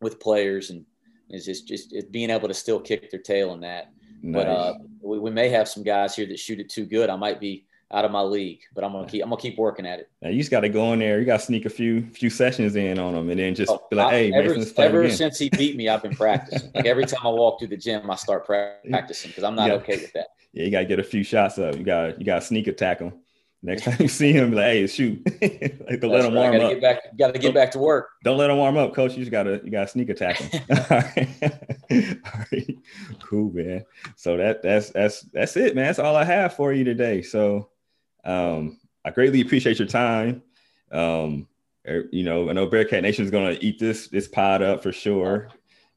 with 0.00 0.20
players 0.20 0.70
and 0.70 0.86
is 1.28 1.44
just, 1.44 1.66
just 1.66 2.12
being 2.12 2.30
able 2.30 2.46
to 2.46 2.54
still 2.54 2.78
kick 2.78 3.10
their 3.10 3.20
tail 3.20 3.52
in 3.52 3.62
that. 3.62 3.90
Nice. 4.22 4.44
But 4.44 4.48
uh, 4.48 4.74
we, 5.02 5.18
we 5.18 5.30
may 5.30 5.48
have 5.50 5.68
some 5.68 5.82
guys 5.82 6.16
here 6.16 6.26
that 6.26 6.38
shoot 6.38 6.60
it 6.60 6.68
too 6.68 6.86
good. 6.86 7.10
I 7.10 7.16
might 7.16 7.40
be 7.40 7.66
out 7.92 8.04
of 8.04 8.10
my 8.10 8.20
league, 8.20 8.60
but 8.74 8.82
I'm 8.82 8.92
gonna 8.92 9.06
keep 9.06 9.22
I'm 9.22 9.30
gonna 9.30 9.40
keep 9.40 9.58
working 9.58 9.86
at 9.86 10.00
it. 10.00 10.10
Now 10.20 10.30
you 10.30 10.38
just 10.38 10.50
got 10.50 10.60
to 10.60 10.68
go 10.68 10.92
in 10.92 10.98
there. 10.98 11.20
You 11.20 11.24
got 11.24 11.40
to 11.40 11.46
sneak 11.46 11.66
a 11.66 11.70
few 11.70 12.06
few 12.10 12.30
sessions 12.30 12.74
in 12.74 12.98
on 12.98 13.14
them, 13.14 13.30
and 13.30 13.38
then 13.38 13.54
just 13.54 13.70
oh, 13.70 13.86
be 13.90 13.96
like, 13.96 14.10
"Hey, 14.10 14.32
ever, 14.32 14.56
ever 14.78 15.10
since 15.10 15.38
he 15.38 15.48
beat 15.50 15.76
me, 15.76 15.88
I've 15.88 16.02
been 16.02 16.16
practicing. 16.16 16.70
like 16.74 16.86
every 16.86 17.04
time 17.04 17.20
I 17.22 17.28
walk 17.28 17.60
through 17.60 17.68
the 17.68 17.76
gym, 17.76 18.10
I 18.10 18.16
start 18.16 18.44
practicing 18.46 19.30
because 19.30 19.44
I'm 19.44 19.54
not 19.54 19.70
okay 19.70 19.98
with 19.98 20.12
that. 20.14 20.28
Yeah, 20.52 20.64
you 20.64 20.70
got 20.70 20.80
to 20.80 20.86
get 20.86 20.98
a 20.98 21.04
few 21.04 21.22
shots 21.22 21.58
up. 21.58 21.76
You 21.76 21.84
got 21.84 22.18
you 22.18 22.24
got 22.24 22.40
to 22.40 22.46
sneak 22.46 22.66
attack 22.66 23.00
him. 23.00 23.12
Next 23.66 23.82
time 23.82 23.96
you 23.98 24.06
see 24.06 24.32
him, 24.32 24.52
like, 24.52 24.64
hey, 24.64 24.86
shoot. 24.86 25.20
like, 25.42 26.00
let 26.00 26.24
him 26.24 26.34
right. 26.34 26.50
warm 26.52 26.60
up. 26.60 26.70
Get 26.70 26.80
back, 26.80 27.16
got 27.18 27.34
to 27.34 27.40
get 27.40 27.52
back 27.52 27.72
to 27.72 27.80
work. 27.80 28.10
Don't 28.22 28.38
let 28.38 28.48
him 28.48 28.58
warm 28.58 28.76
up, 28.76 28.94
coach. 28.94 29.14
You 29.14 29.18
just 29.18 29.32
gotta 29.32 29.60
you 29.64 29.72
gotta 29.72 29.88
sneak 29.88 30.08
attack 30.08 30.36
him. 30.36 30.62
All, 30.70 30.86
right. 30.88 31.28
all 31.90 32.40
right. 32.52 32.78
Cool, 33.20 33.50
man. 33.52 33.84
So 34.14 34.36
that 34.36 34.62
that's 34.62 34.90
that's 34.90 35.22
that's 35.32 35.56
it, 35.56 35.74
man. 35.74 35.86
That's 35.86 35.98
all 35.98 36.14
I 36.14 36.22
have 36.22 36.54
for 36.54 36.72
you 36.72 36.84
today. 36.84 37.22
So 37.22 37.70
um 38.22 38.78
I 39.04 39.10
greatly 39.10 39.40
appreciate 39.40 39.80
your 39.80 39.88
time. 39.88 40.44
Um 40.92 41.48
er, 41.88 42.04
you 42.12 42.22
know, 42.22 42.48
I 42.48 42.52
know 42.52 42.68
Bearcat 42.68 43.02
Nation 43.02 43.24
is 43.24 43.32
gonna 43.32 43.58
eat 43.60 43.80
this 43.80 44.06
this 44.06 44.28
pod 44.28 44.62
up 44.62 44.80
for 44.80 44.92
sure. 44.92 45.48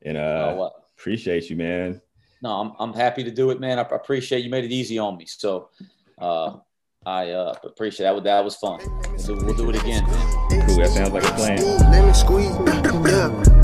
And 0.01 0.17
uh 0.17 0.55
oh, 0.57 0.71
appreciate 0.97 1.51
you, 1.51 1.55
man. 1.55 2.01
No, 2.41 2.49
I'm 2.49 2.73
I'm 2.79 2.93
happy 2.95 3.23
to 3.25 3.31
do 3.31 3.51
it, 3.51 3.59
man. 3.59 3.77
I 3.77 3.83
appreciate 3.83 4.43
you 4.43 4.49
made 4.49 4.65
it 4.65 4.71
easy 4.71 4.97
on 4.97 5.17
me. 5.17 5.27
So 5.27 5.69
uh 6.17 6.57
I 7.05 7.31
uh, 7.31 7.55
appreciate 7.63 8.13
that. 8.13 8.23
That 8.23 8.43
was 8.43 8.55
fun. 8.57 8.79
We'll 9.09 9.17
do, 9.17 9.45
we'll 9.45 9.55
do 9.55 9.69
it 9.69 9.81
again. 9.81 10.03
Cool. 10.05 10.77
That 10.77 10.89
sounds 10.93 11.11
like 11.11 11.23
a 11.23 11.31
plan. 11.31 11.59